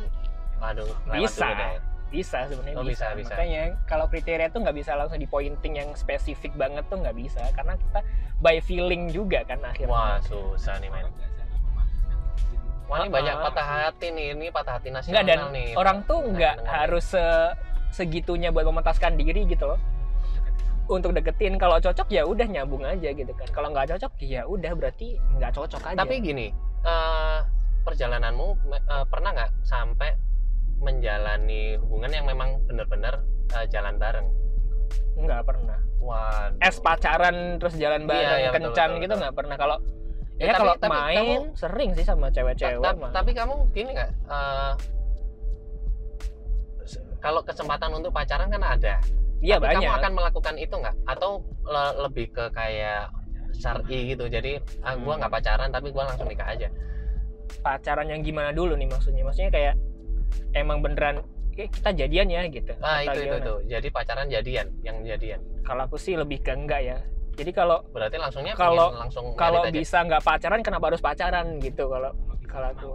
waduh 0.58 0.86
lewat 1.06 1.18
Bisa. 1.24 1.48
dulu 1.48 1.56
deh. 1.56 1.76
bisa 2.08 2.40
sebenarnya 2.46 2.76
Oh, 2.76 2.84
bisa. 2.84 3.06
bisa, 3.12 3.18
bisa. 3.18 3.34
makanya 3.34 3.64
kalau 3.84 4.06
kriteria 4.06 4.48
tuh 4.48 4.60
nggak 4.62 4.76
bisa 4.76 4.92
langsung 4.94 5.18
di 5.18 5.26
pointing 5.26 5.74
yang 5.76 5.90
spesifik 5.94 6.52
banget 6.54 6.84
tuh 6.86 6.98
nggak 6.98 7.14
bisa 7.14 7.42
karena 7.52 7.76
kita 7.76 8.00
by 8.38 8.58
feeling 8.60 9.08
juga 9.08 9.44
kan 9.44 9.60
akhirnya 9.62 9.92
Wah 9.92 10.16
susah 10.22 10.78
nih 10.78 10.88
men. 10.88 11.08
Wah 12.88 13.04
ini 13.04 13.10
Ah, 13.10 13.14
banyak 13.14 13.36
ah. 13.36 13.44
patah 13.44 13.68
hati 13.84 14.08
nih, 14.10 14.28
ini 14.32 14.48
patah 14.48 14.80
hati 14.80 14.88
Enggak 14.88 15.04
nasional 15.04 15.28
dan 15.28 15.40
nih. 15.52 15.70
orang 15.76 15.98
tuh 16.06 16.20
Nah, 16.22 16.32
nggak 16.32 16.56
harus 16.64 17.06
se- 17.06 17.52
segitunya 17.90 18.50
buat 18.50 18.64
mementaskan 18.64 19.16
diri 19.16 19.46
gitu 19.46 19.66
loh. 19.66 19.80
Untuk 20.88 21.12
deketin 21.12 21.56
kalau 21.56 21.78
cocok 21.78 22.08
ya 22.08 22.24
udah 22.24 22.46
nyambung 22.46 22.82
aja 22.82 23.10
gitu 23.10 23.30
kan. 23.30 23.48
Kalau 23.50 23.70
nggak 23.70 23.92
cocok 23.92 24.12
ya 24.22 24.44
udah 24.44 24.72
berarti 24.74 25.20
nggak 25.34 25.52
cocok 25.52 25.84
aja. 25.86 25.98
Tapi 25.98 26.16
gini, 26.18 26.48
eh, 26.82 27.40
perjalananmu 27.84 28.48
eh, 28.72 29.06
pernah 29.06 29.30
nggak 29.32 29.52
sampai 29.62 30.16
menjalani 30.78 31.76
hubungan 31.78 32.08
yang 32.10 32.26
memang 32.26 32.64
benar-benar 32.64 33.20
eh, 33.50 33.66
jalan 33.68 33.96
bareng? 33.96 34.28
nggak 35.18 35.44
pernah. 35.44 35.76
Waduh. 35.98 36.62
Es 36.62 36.78
pacaran 36.78 37.58
terus 37.58 37.74
jalan 37.76 38.02
Iya, 38.02 38.08
bareng 38.08 38.38
iya, 38.38 38.50
betul, 38.50 38.54
kencan 38.70 38.88
betul, 38.88 38.96
gitu 38.96 39.08
betul. 39.10 39.20
nggak 39.20 39.36
pernah. 39.36 39.56
Kalau 39.58 39.78
Ya, 40.38 40.44
ya, 40.44 40.48
tapi- 40.48 40.60
kalau 40.62 40.74
tapi 40.78 40.94
main 40.94 41.18
kamu- 41.18 41.50
sering 41.58 41.90
sih 41.92 42.06
sama 42.06 42.28
Ta- 42.28 42.34
cewek-cewek. 42.38 42.86
ta- 42.86 42.94
mah. 42.94 43.10
tapi 43.10 43.32
kamu 43.34 43.54
gini 43.74 43.90
nggak? 43.92 44.10
eh, 44.30 44.72
se- 44.78 44.94
kalau 47.28 47.44
kesempatan 47.44 47.92
untuk 47.92 48.16
pacaran 48.16 48.48
kan 48.48 48.64
ada. 48.64 48.96
Iya 49.38 49.60
banyak. 49.60 49.84
kamu 49.84 49.92
akan 50.00 50.12
melakukan 50.16 50.56
itu 50.56 50.74
nggak? 50.74 50.96
Atau 51.06 51.44
le- 51.62 51.96
lebih 52.02 52.32
ke 52.32 52.48
kayak 52.50 53.12
syari 53.54 54.16
gitu? 54.16 54.26
Jadi 54.26 54.58
ah, 54.82 54.96
gua 54.96 55.14
Hmm. 55.14 55.20
nggak 55.22 55.34
pacaran 55.34 55.70
tapi 55.70 55.92
gua 55.92 56.08
langsung 56.08 56.26
nikah 56.26 56.48
aja. 56.48 56.72
Pacaran 57.60 58.08
yang 58.08 58.24
gimana 58.24 58.50
dulu 58.50 58.74
nih 58.74 58.88
maksudnya? 58.88 59.22
Maksudnya 59.22 59.52
kayak 59.52 59.76
emang 60.54 60.80
beneran 60.80 61.20
"Eh, 61.54 61.68
kita 61.68 61.90
jadian 61.92 62.30
ya 62.30 62.42
gitu. 62.48 62.72
Ah 62.80 63.02
itu 63.02 63.12
itu 63.18 63.22
gimana? 63.28 63.42
itu. 63.42 63.54
Jadi 63.68 63.88
pacaran 63.90 64.28
jadian, 64.30 64.68
yang 64.82 64.98
jadian. 65.04 65.40
Kalau 65.62 65.84
aku 65.84 65.98
sih 65.98 66.14
lebih 66.14 66.40
ke 66.40 66.54
enggak 66.54 66.82
ya. 66.82 66.98
Jadi 67.34 67.52
kalau 67.52 67.82
Berarti 67.92 68.18
langsungnya 68.18 68.54
Kalau- 68.54 68.94
langsung 68.96 69.34
kalau 69.34 69.62
bisa 69.68 70.02
nggak 70.02 70.24
pacaran 70.24 70.62
kenapa 70.62 70.90
harus 70.90 71.02
pacaran 71.04 71.60
gitu 71.60 71.86
kalau 71.86 72.10
kalau 72.48 72.68
aku 72.72 72.92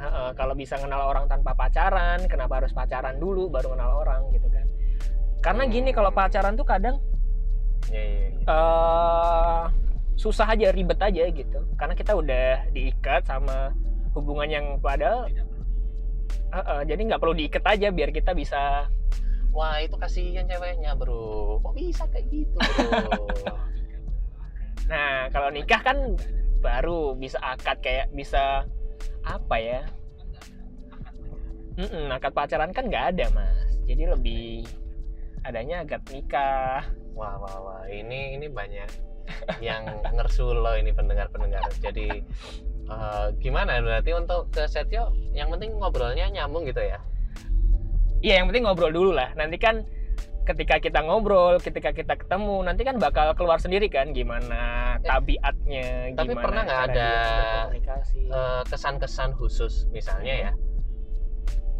Heeh, 0.00 0.28
kalau 0.32 0.56
bisa 0.56 0.80
kenal 0.80 1.04
orang 1.04 1.28
tanpa 1.28 1.52
pacaran 1.52 2.24
kenapa 2.24 2.64
harus 2.64 2.72
pacaran 2.72 3.20
dulu 3.20 3.52
baru 3.52 3.76
kenal 3.76 4.00
orang 4.00 4.32
gitu 4.32 4.48
kan 4.48 4.64
karena 5.44 5.62
gini 5.68 5.92
kalau 5.92 6.08
pacaran 6.08 6.56
tuh 6.56 6.64
kadang 6.64 6.96
Iya, 7.88 8.00
iya, 8.00 8.28
iya. 8.32 8.44
eh 8.44 9.62
susah 10.16 10.52
aja 10.52 10.68
ribet 10.72 11.00
aja 11.00 11.28
gitu 11.32 11.60
karena 11.76 11.92
kita 11.96 12.12
udah 12.12 12.68
diikat 12.72 13.24
sama 13.28 13.72
hubungan 14.16 14.48
yang 14.48 14.66
padahal 14.80 15.28
Heeh, 16.50 16.80
jadi 16.88 17.00
nggak 17.12 17.20
perlu 17.20 17.34
diikat 17.36 17.64
aja 17.68 17.88
biar 17.92 18.10
kita 18.10 18.32
bisa 18.32 18.88
Wah 19.50 19.82
itu 19.82 19.98
kasihan 19.98 20.46
ceweknya 20.46 20.94
bro. 20.94 21.58
Kok 21.58 21.74
bisa 21.74 22.06
kayak 22.06 22.26
gitu 22.30 22.54
bro? 22.54 23.26
nah 24.90 25.26
kalau 25.34 25.50
nikah 25.50 25.82
kan 25.82 26.14
baru 26.62 27.18
bisa 27.18 27.38
akad 27.42 27.82
kayak 27.82 28.06
bisa 28.14 28.62
apa 29.24 29.56
ya 29.58 29.80
Mm-mm, 31.80 32.12
akad 32.12 32.32
pacaran 32.34 32.70
kan 32.74 32.88
nggak 32.88 33.16
ada 33.16 33.26
mas 33.32 33.70
jadi 33.88 34.12
lebih 34.12 34.66
adanya 35.46 35.82
akad 35.86 36.02
nikah 36.12 36.84
wah 37.16 37.40
wah 37.40 37.56
wah 37.60 37.82
ini 37.88 38.36
ini 38.36 38.46
banyak 38.48 39.10
yang 39.60 39.86
ngersulo 40.14 40.76
ini 40.76 40.90
pendengar-pendengar. 40.94 41.64
Jadi 41.80 42.08
eh, 42.90 43.26
gimana 43.38 43.78
berarti 43.80 44.10
untuk 44.16 44.50
ke 44.52 44.66
Setio 44.66 45.14
yang 45.34 45.50
penting 45.52 45.76
ngobrolnya 45.78 46.28
nyambung 46.30 46.66
gitu 46.66 46.82
ya? 46.82 46.98
Iya 48.20 48.42
yang 48.42 48.46
penting 48.52 48.64
ngobrol 48.68 48.92
dulu 48.92 49.10
lah. 49.16 49.32
Nanti 49.36 49.56
kan 49.56 49.86
ketika 50.48 50.80
kita 50.80 51.00
ngobrol, 51.04 51.60
ketika 51.60 51.92
kita 51.92 52.16
ketemu, 52.16 52.64
nanti 52.64 52.82
kan 52.82 52.96
bakal 52.96 53.32
keluar 53.36 53.60
sendiri 53.60 53.86
kan 53.92 54.10
gimana 54.10 54.96
Eh, 55.00 55.08
tabiatnya, 55.08 56.12
tapi 56.12 56.32
gimana 56.36 56.44
pernah 56.44 56.62
nggak 56.68 56.82
ada. 56.92 57.10
Eh, 57.72 58.62
kesan-kesan 58.68 59.32
khusus? 59.36 59.88
Misalnya 59.92 60.34
ya 60.48 60.52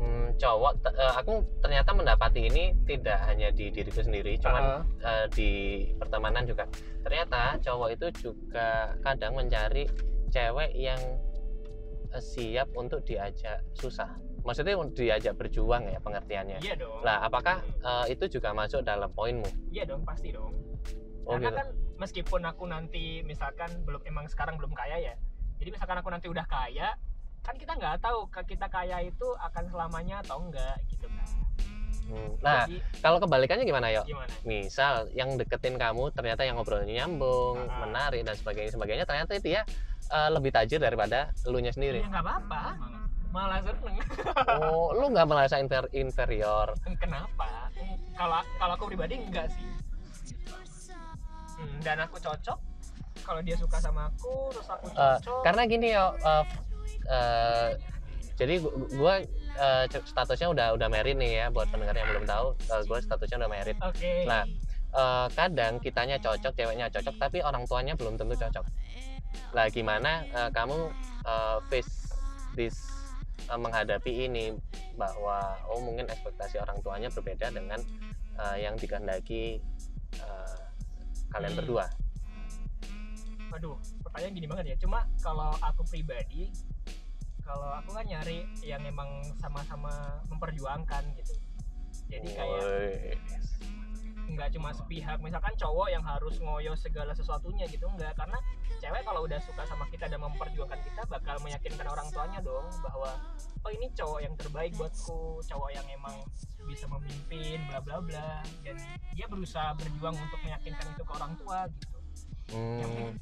hmm, 0.01 0.41
cowok 0.41 0.73
eh, 0.89 1.15
aku 1.21 1.45
ternyata 1.61 1.93
mendapati 1.93 2.49
ini 2.49 2.73
tidak 2.89 3.21
hanya 3.29 3.53
di 3.53 3.69
diriku 3.69 4.01
sendiri 4.01 4.41
cuman 4.41 4.65
Ah, 4.65 4.81
eh, 5.05 5.27
di 5.37 5.51
pertemanan 6.01 6.49
juga. 6.49 6.65
Ternyata 7.05 7.61
cowok 7.61 7.89
itu 7.93 8.07
juga 8.31 8.97
kadang 9.05 9.37
mencari 9.37 9.85
cewek 10.33 10.73
yang 10.73 11.01
eh, 12.17 12.23
siap 12.25 12.73
untuk 12.73 13.05
diajak 13.05 13.61
susah 13.77 14.09
maksudnya 14.43 14.75
untuk 14.75 14.99
diajak 14.99 15.35
berjuang 15.35 15.87
ya 15.87 15.99
pengertiannya 15.99 16.59
iya 16.61 16.75
dong. 16.75 17.01
lah 17.01 17.23
apakah 17.23 17.59
eh, 17.63 18.07
itu 18.11 18.25
juga 18.31 18.51
masuk 18.51 18.81
dalam 18.81 19.11
poinmu 19.11 19.49
Iya 19.71 19.85
dong, 19.87 20.03
pasti 20.03 20.31
dong. 20.31 20.53
oh 21.25 21.35
Karena 21.35 21.45
gitu 21.45 21.57
kan 21.57 21.69
meskipun 21.97 22.41
aku 22.43 22.65
nanti 22.65 23.05
misalkan 23.23 23.71
belum 23.83 24.01
emang 24.05 24.25
sekarang 24.27 24.57
belum 24.57 24.73
kaya 24.73 24.97
ya. 24.99 25.15
Jadi 25.57 25.69
misalkan 25.71 25.97
aku 25.97 26.09
nanti 26.09 26.27
udah 26.27 26.43
kaya, 26.43 26.97
kan 27.41 27.53
kita 27.55 27.77
nggak 27.77 28.01
tahu 28.01 28.25
kita 28.43 28.67
kaya 28.67 29.05
itu 29.05 29.27
akan 29.39 29.69
selamanya 29.69 30.25
atau 30.25 30.41
enggak 30.41 30.81
gitu 30.89 31.05
kan. 31.07 31.29
Hmm, 32.03 32.31
nah 32.41 32.65
Jadi 32.65 32.81
kalau 32.99 33.21
kebalikannya 33.21 33.63
gimana 33.63 33.87
yo 33.89 34.03
gimana? 34.03 34.33
misal 34.43 35.07
yang 35.13 35.37
deketin 35.37 35.77
kamu 35.77 36.11
ternyata 36.11 36.43
yang 36.43 36.57
ngobrolnya 36.57 37.05
nyambung 37.05 37.61
Ah. 37.63 37.87
menarik 37.87 38.25
dan 38.25 38.35
sebagainya 38.35 38.73
sebagainya 38.73 39.05
ternyata 39.05 39.31
itu 39.33 39.53
ya 39.53 39.63
eh, 40.11 40.29
lebih 40.29 40.51
tajir 40.51 40.81
daripada 40.81 41.31
elunya 41.45 41.71
sendiri 41.71 42.01
Ya 42.01 42.09
nggak 42.09 42.25
apa-apa. 42.25 42.63
Malah 43.31 43.63
seneng. 43.63 43.97
oh 44.59 44.91
lu 44.93 45.07
nggak 45.09 45.27
merasa 45.27 45.57
infer- 45.57 45.91
inferior 45.93 46.75
Kenapa? 46.99 47.71
Kalau 48.19 48.43
kalau 48.59 48.73
aku 48.75 48.91
pribadi 48.91 49.17
enggak 49.17 49.47
sih. 49.49 49.71
Hmm, 51.55 51.79
dan 51.81 52.01
aku 52.01 52.17
cocok 52.17 52.59
kalau 53.21 53.41
dia 53.41 53.53
suka 53.55 53.77
sama 53.79 54.09
aku 54.09 54.49
terus 54.51 54.67
aku 54.67 54.87
Eh, 54.89 54.97
cocok 54.97 55.43
karena 55.45 55.63
gini 55.65 55.93
yo 55.93 56.07
eh, 56.17 56.45
eh, 57.07 57.69
jadi 58.35 58.55
gu- 58.59 58.75
gua 58.91 59.21
c- 59.87 60.07
statusnya 60.07 60.49
udah 60.49 60.67
udah 60.73 60.89
married 60.89 61.21
nih 61.21 61.33
ya 61.37 61.47
buat 61.53 61.69
pendengar 61.69 61.93
yang 61.93 62.09
belum 62.09 62.25
tahu 62.25 62.47
eh, 62.57 62.83
gua 62.89 62.99
statusnya 62.99 63.45
udah 63.45 63.51
married 63.51 63.77
oke 63.77 64.09
Nah, 64.25 64.49
eh, 64.91 65.27
kadang 65.31 65.77
kitanya 65.79 66.17
cocok 66.17 66.53
ceweknya 66.57 66.89
cocok 66.89 67.15
tapi 67.15 67.45
orang 67.45 67.69
tuanya 67.69 67.93
belum 67.93 68.17
tentu 68.17 68.35
cocok 68.35 68.65
lah 69.53 69.67
gimana 69.69 70.25
eh, 70.27 70.51
kamu 70.51 70.79
eh, 71.23 71.59
face 71.69 72.09
this 72.51 73.00
eh, 73.49 73.61
menghadapi 73.61 74.29
ini 74.29 74.53
bahwa 74.97 75.57
oh 75.73 75.81
mungkin 75.81 76.05
ekspektasi 76.11 76.61
orang 76.61 76.79
tuanya 76.85 77.09
berbeda 77.09 77.49
dengan 77.49 77.81
eh, 78.37 78.57
yang 78.61 78.77
dikehendaki 78.77 79.61
eh, 80.19 80.61
kalian 81.31 81.53
Hmm. 81.55 81.61
berdua 81.63 81.87
aduh 83.51 83.77
pertanyaan 84.07 84.35
gini 84.39 84.47
banget 84.47 84.67
ya 84.73 84.77
cuma 84.79 85.03
kalau 85.19 85.51
aku 85.59 85.83
pribadi 85.91 86.55
kalau 87.43 87.67
aku 87.83 87.91
kan 87.99 88.07
nyari 88.07 88.47
yang 88.63 88.79
emang 88.87 89.27
sama-sama 89.43 90.23
memperjuangkan 90.31 91.03
gitu 91.19 91.35
jadi 92.07 92.29
kayak 92.31 92.63
Woi. 92.63 93.15
Nggak 94.35 94.51
cuma 94.55 94.71
sepihak. 94.71 95.19
Misalkan 95.21 95.55
cowok 95.59 95.89
yang 95.91 96.05
harus 96.05 96.39
ngoyo 96.39 96.73
segala 96.79 97.13
sesuatunya 97.15 97.67
gitu 97.69 97.87
enggak 97.91 98.15
karena 98.17 98.39
cewek 98.81 99.03
kalau 99.05 99.27
udah 99.27 99.41
suka 99.43 99.63
sama 99.67 99.85
kita 99.91 100.09
dan 100.09 100.21
memperjuangkan 100.23 100.81
kita 100.81 101.03
bakal 101.11 101.37
meyakinkan 101.45 101.87
orang 101.87 102.09
tuanya 102.15 102.41
dong 102.41 102.67
bahwa 102.81 103.11
oh 103.67 103.71
ini 103.75 103.93
cowok 103.93 104.21
yang 104.25 104.35
terbaik 104.39 104.73
buatku 104.79 105.45
cowok 105.45 105.71
yang 105.75 105.87
emang 105.93 106.17
bisa 106.65 106.87
memimpin 106.89 107.59
bla 107.69 107.79
bla 107.83 107.99
bla. 108.01 108.31
Dan 108.65 108.77
dia 109.13 109.27
berusaha 109.27 109.75
berjuang 109.77 110.17
untuk 110.17 110.41
meyakinkan 110.47 110.87
itu 110.97 111.03
ke 111.03 111.13
orang 111.13 111.33
tua 111.37 111.67
gitu. 111.69 111.97
Hmm, 112.51 113.15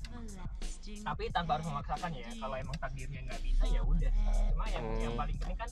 tapi 1.04 1.28
tanpa 1.28 1.60
harus 1.60 1.68
memaksakan 1.68 2.16
ya 2.16 2.32
kalau 2.40 2.56
emang 2.56 2.72
takdirnya 2.80 3.20
nggak 3.28 3.40
bisa 3.44 3.64
ya 3.68 3.84
udah. 3.84 4.12
Cuma 4.48 4.64
yang 4.72 4.84
Hmm. 4.88 5.00
yang 5.04 5.14
paling 5.20 5.36
penting 5.36 5.58
kan 5.60 5.70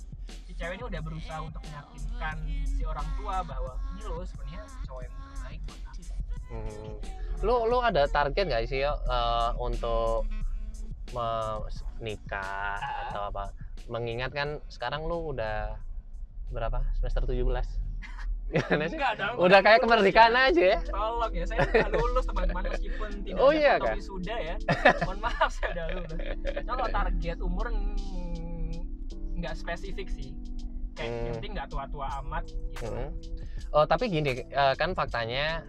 cewek 0.57 0.75
ini 0.75 0.85
udah 0.85 1.01
berusaha 1.01 1.39
untuk 1.41 1.63
meyakinkan 1.63 2.37
si 2.65 2.83
orang 2.83 3.09
tua 3.15 3.37
bahwa 3.43 3.73
ini 3.93 4.03
lo 4.03 4.25
sebenarnya 4.25 4.63
cowok 4.83 5.03
yang 5.05 5.15
terbaik 5.15 5.61
buat 5.63 5.81
aku 5.85 6.03
hmm. 6.49 6.93
lu 7.45 7.57
lu 7.69 7.79
ada 7.79 8.03
target 8.07 8.45
nggak 8.47 8.65
sih 8.65 8.81
eh, 8.83 9.51
untuk 9.59 10.25
me- 11.13 11.69
nikah 11.99 12.77
Ah. 12.77 13.09
atau 13.09 13.23
apa 13.29 13.45
mengingat 13.87 14.31
kan 14.31 14.61
sekarang 14.67 15.05
lu 15.05 15.31
udah 15.31 15.77
berapa 16.49 16.83
semester 16.95 17.25
17 17.25 17.37
Gimana 18.47 18.87
sih? 18.87 18.95
Enggak 18.95 19.19
dong, 19.19 19.35
udah 19.43 19.59
kayak 19.59 19.81
kemerdekaan 19.83 20.31
ya. 20.31 20.47
aja 20.47 20.63
ya 20.63 20.79
Tolong 20.87 21.33
ya, 21.35 21.45
saya 21.45 21.59
udah 21.67 21.91
lulus 21.91 22.25
teman-teman 22.25 22.63
meskipun 22.71 23.09
tidak 23.27 23.43
Oh 23.43 23.51
iya, 23.51 23.75
Kak? 23.75 23.99
wisuda 23.99 24.37
ya. 24.39 24.55
Mohon 25.03 25.19
maaf 25.19 25.51
saya 25.51 25.69
udah 25.75 25.87
lulus. 25.91 26.19
Kalau 26.63 26.87
target 26.87 27.39
umur 27.43 27.67
mm, 27.75 28.56
nggak 29.37 29.55
spesifik 29.55 30.09
sih. 30.09 30.33
Kayak 30.93 31.07
Hmm. 31.07 31.21
yang 31.23 31.35
penting 31.35 31.53
nggak 31.53 31.69
tua-tua 31.69 32.07
amat 32.21 32.45
gitu. 32.49 32.89
Hmm. 32.89 33.11
oh 33.71 33.85
tapi 33.85 34.09
gini 34.09 34.31
eh, 34.43 34.75
kan 34.75 34.93
faktanya 34.93 35.61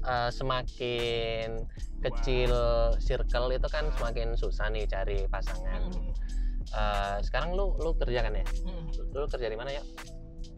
eh, 0.00 0.30
semakin 0.30 1.62
kecil 1.98 2.50
circle 2.96 3.50
itu 3.50 3.66
kan 3.66 3.90
semakin 3.92 4.34
susah 4.34 4.66
nih 4.68 4.84
cari 4.84 5.26
pasangan 5.26 5.86
Hmm. 5.86 6.10
Eh, 6.66 7.18
sekarang 7.22 7.54
lu 7.54 7.74
lu 7.76 7.94
kerja 7.94 8.20
kan 8.20 8.32
ya 8.32 8.46
Hmm. 8.60 8.90
lu 9.08 9.26
kerja 9.26 9.46
di 9.46 9.54
mana 9.54 9.70
ya 9.70 9.82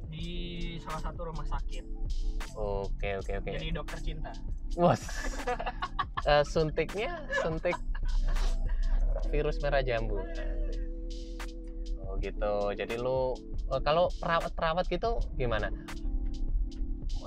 Di 0.09 0.29
salah 0.79 1.05
satu 1.05 1.21
rumah 1.27 1.45
sakit. 1.45 1.85
oke 2.55 3.09
oke 3.19 3.33
oke 3.37 3.51
Jadi 3.51 3.69
dokter 3.71 3.99
cinta. 3.99 4.33
Bos. 4.75 5.01
Eh, 6.27 6.45
suntiknya 6.45 7.25
suntik 7.39 7.79
virus 9.29 9.57
merah 9.59 9.81
jambu. 9.81 10.19
Gitu. 12.19 12.55
Jadi 12.75 12.95
lu 12.99 13.35
eh, 13.71 13.81
kalau 13.83 14.11
perawat-perawat 14.19 14.87
gitu 14.91 15.23
gimana? 15.39 15.71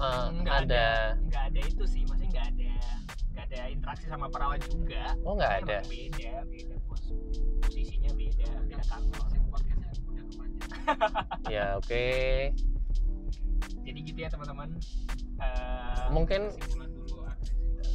Eh, 0.01 0.27
nggak 0.41 0.57
ada. 0.67 1.15
nggak 1.29 1.43
ada 1.53 1.59
itu 1.61 1.83
sih, 1.85 2.01
maksudnya 2.07 2.29
nggak 2.31 2.47
ada 2.55 2.71
nggak 3.31 3.45
ada 3.47 3.61
interaksi 3.71 4.05
sama 4.11 4.27
perawat 4.27 4.59
juga. 4.67 5.15
Oh 5.23 5.35
nggak 5.37 5.53
ada. 5.63 5.77
Beda, 5.87 6.43
beda 6.47 6.75
pos. 6.87 7.01
Posisinya 7.63 8.11
beda, 8.15 8.49
beda 8.67 8.83
kantor. 8.87 9.25
Udah 9.29 9.41
kepanjang. 9.47 9.89
Ya 11.53 11.65
oke. 11.77 12.05
Jadi 13.81 13.99
gitu 14.07 14.19
ya 14.21 14.29
teman-teman. 14.31 14.75
Eh, 15.41 16.05
Mungkin- 16.11 16.51
kesimpulan 16.53 16.89
dulu. 16.91 17.19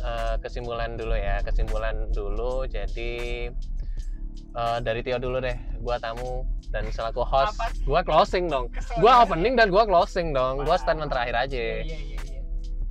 Eh, 0.07 0.35
kesimpulan 0.43 0.91
dulu 0.97 1.15
ya. 1.17 1.37
Kesimpulan 1.43 1.97
dulu. 2.13 2.55
Jadi 2.69 3.13
eh, 4.57 4.79
dari 4.81 5.01
Tio 5.05 5.19
dulu 5.19 5.37
deh. 5.43 5.57
Gua 5.83 5.97
tamu 5.99 6.45
dan 6.77 6.85
selaku 6.93 7.25
host. 7.25 7.57
Apa? 7.57 7.73
Gua 7.89 8.01
closing 8.05 8.53
dong. 8.53 8.69
Gua 9.01 9.25
banget. 9.25 9.33
opening 9.33 9.55
dan 9.57 9.69
gua 9.73 9.89
closing 9.89 10.37
dong. 10.37 10.61
Gua 10.61 10.77
statement 10.77 11.09
terakhir 11.09 11.49
aja. 11.49 11.57
Iya 11.57 11.81
iya 11.81 11.97
iya. 11.97 12.21
iya. 12.21 12.41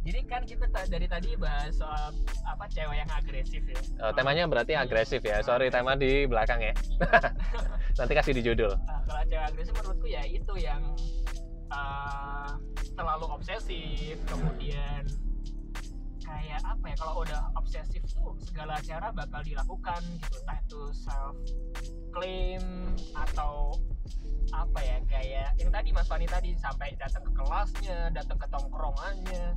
Jadi 0.06 0.19
kan 0.30 0.41
kita 0.45 0.65
ta- 0.69 0.89
dari 0.89 1.06
tadi 1.10 1.34
bahas 1.38 1.78
soal 1.78 2.13
apa 2.45 2.65
cewek 2.69 2.98
yang 2.98 3.10
agresif 3.10 3.62
ya. 3.65 3.78
Eh, 3.78 4.13
temanya 4.13 4.45
berarti 4.50 4.74
agresif 4.78 5.21
ya. 5.21 5.41
Sorry 5.45 5.69
tema 5.69 5.93
di 5.98 6.26
belakang 6.26 6.62
ya. 6.62 6.74
Nanti 8.02 8.13
kasih 8.13 8.34
di 8.38 8.41
judul. 8.45 8.74
Nah, 8.74 9.02
kalau 9.06 9.24
cewek 9.30 9.45
agresif 9.50 9.74
menurutku 9.78 10.06
ya 10.10 10.21
itu 10.30 10.54
yang 10.62 10.82
uh, 11.74 12.54
terlalu 12.93 13.26
obsesif, 13.34 14.17
kemudian 14.30 15.10
kayak 16.36 16.60
apa 16.67 16.86
ya 16.91 16.95
kalau 17.00 17.24
udah 17.24 17.41
obsesif 17.56 18.04
tuh 18.12 18.36
segala 18.43 18.76
cara 18.84 19.08
bakal 19.15 19.39
dilakukan 19.39 20.04
gitu, 20.19 20.36
entah 20.43 20.60
itu 20.60 20.82
self 20.91 21.36
claim 22.12 22.91
atau 23.15 23.80
apa 24.52 24.80
ya 24.84 24.98
kayak 25.08 25.56
yang 25.58 25.71
tadi 25.71 25.89
Mas 25.95 26.12
Fani 26.12 26.28
tadi 26.28 26.52
sampai 26.60 26.91
datang 27.00 27.24
ke 27.24 27.32
kelasnya, 27.39 28.12
datang 28.12 28.36
ke 28.36 28.48
tongkrongannya 28.52 29.56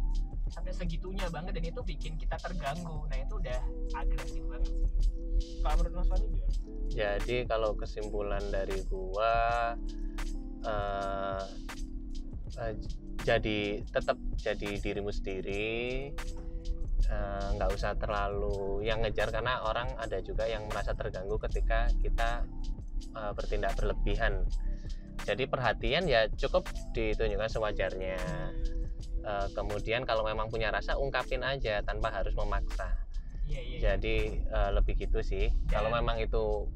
sampai 0.48 0.72
segitunya 0.72 1.28
banget 1.28 1.60
dan 1.60 1.64
itu 1.66 1.80
bikin 1.84 2.16
kita 2.16 2.38
terganggu. 2.40 3.04
Nah 3.10 3.18
itu 3.20 3.34
udah 3.36 3.60
agresif 3.98 4.42
banget 4.48 4.70
sih. 4.70 4.88
Kalau 5.60 5.74
menurut 5.82 5.94
Mas 5.98 6.08
Fani 6.08 6.26
gimana? 6.30 6.54
Jadi 6.88 7.36
kalau 7.44 7.70
kesimpulan 7.76 8.42
dari 8.48 8.78
gua 8.88 9.34
eh, 10.64 11.42
j- 12.48 12.96
jadi 13.22 13.84
tetap 13.92 14.16
jadi 14.40 14.80
dirimu 14.80 15.12
sendiri 15.12 16.10
eh, 17.06 17.48
nggak 17.54 17.70
usah 17.70 17.94
terlalu 17.94 18.82
yang 18.82 18.98
ngejar 19.04 19.30
karena 19.30 19.62
orang 19.62 19.94
ada 19.96 20.18
juga 20.18 20.50
yang 20.50 20.66
merasa 20.66 20.92
terganggu 20.98 21.38
ketika 21.38 21.86
kita 22.02 22.42
eh, 23.14 23.32
bertindak 23.38 23.78
berlebihan. 23.78 24.42
Jadi 25.22 25.44
perhatian 25.44 26.08
ya 26.08 26.26
cukup 26.34 26.66
ditunjukkan 26.96 27.50
sewajarnya. 27.52 28.18
Eh, 29.22 29.46
kemudian 29.54 30.02
kalau 30.02 30.24
memang 30.24 30.48
punya 30.48 30.72
rasa 30.72 30.96
ungkapin 30.96 31.44
aja 31.44 31.84
tanpa 31.84 32.08
harus 32.10 32.32
memaksa. 32.34 32.88
Iya 33.46 33.60
iya. 33.60 33.78
Jadi 33.94 34.16
eh, 34.42 34.70
lebih 34.74 34.98
gitu 34.98 35.20
sih. 35.22 35.52
Kalau 35.68 35.92
Dan- 35.92 36.02
memang 36.02 36.18
itu 36.18 36.66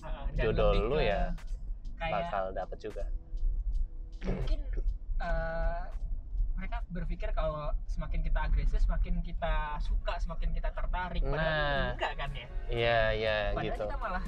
Uh, 0.00 0.24
jodoh 0.32 0.72
lu 0.72 0.96
ya 0.96 1.36
kayak 2.00 2.32
bakal 2.32 2.56
dapet 2.56 2.78
juga. 2.80 3.04
mungkin 4.24 4.60
uh, 5.20 5.84
mereka 6.60 6.84
berpikir 6.92 7.32
kalau 7.32 7.72
semakin 7.88 8.20
kita 8.20 8.36
agresif 8.44 8.84
semakin 8.84 9.24
kita 9.24 9.80
suka 9.80 10.20
semakin 10.20 10.52
kita 10.52 10.68
tertarik. 10.76 11.24
Padahal 11.24 11.40
Nah. 11.40 11.96
enggak 11.96 12.12
kan 12.20 12.30
ya? 12.36 12.48
Iya 12.68 13.00
iya 13.16 13.36
padahal 13.56 13.64
gitu. 13.64 13.84
kita 13.88 13.96
malah 13.96 14.24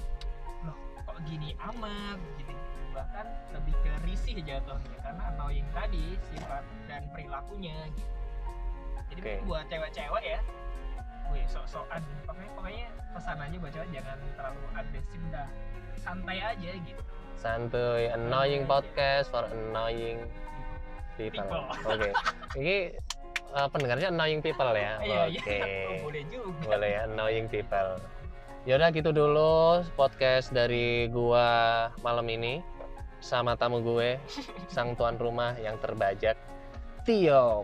loh 0.64 0.76
kok 1.04 1.16
gini 1.28 1.52
amat? 1.60 2.18
Gitu. 2.40 2.52
Bahkan 2.96 3.26
lebih 3.52 3.74
ke 3.84 3.92
risih 4.08 4.36
jatuhnya 4.40 4.96
karena 5.04 5.22
annoying 5.36 5.68
tadi 5.76 6.16
sifat 6.32 6.64
dan 6.88 7.04
perilakunya 7.12 7.76
gitu. 7.92 8.12
Jadi 9.12 9.20
mungkin 9.20 9.44
buat 9.44 9.64
cewek-cewek 9.68 10.24
ya 10.24 10.40
Wih, 11.32 11.48
sok-sokan. 11.48 12.04
Pokoknya, 12.28 12.50
pokoknya 12.52 12.86
pesan 13.16 13.40
aja 13.40 13.56
buat 13.56 13.72
cewek 13.72 13.88
jangan 13.92 14.18
terlalu 14.36 14.64
agresif 14.76 15.20
dah. 15.32 15.48
Santai 15.96 16.38
aja 16.44 16.70
gitu. 16.76 17.02
Santuy, 17.40 18.12
annoying 18.12 18.68
podcast 18.68 19.32
for 19.32 19.48
annoying 19.48 20.28
people. 21.18 21.42
People. 21.44 21.64
Oke. 21.92 22.10
Ini 22.58 22.76
eh, 23.52 23.68
pendengarnya 23.68 24.08
annoying 24.12 24.40
people 24.40 24.70
ya. 24.72 24.98
iya 25.02 25.20
Oke. 25.28 25.56
iya 25.58 25.66
Oh, 26.02 26.08
boleh 26.08 26.22
juga 26.30 26.64
Boleh 26.66 26.90
ya, 26.92 27.00
annoying 27.08 27.46
people. 27.48 27.90
Yaudah 28.62 28.94
gitu 28.94 29.10
dulu 29.10 29.82
podcast 29.98 30.54
dari 30.54 31.10
gua 31.10 31.90
malam 32.06 32.26
ini 32.30 32.62
sama 33.22 33.54
tamu 33.54 33.78
gue, 33.82 34.18
sang 34.74 34.98
tuan 34.98 35.14
rumah 35.14 35.54
yang 35.62 35.78
terbajak, 35.78 36.34
Tio. 37.06 37.62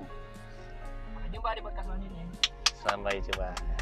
Sampai 1.11 1.29
jumpa 1.35 1.51
di 1.55 1.61
podcast 1.67 1.87
selanjutnya 1.91 2.25
Sampai 2.79 3.15
jumpa. 3.27 3.78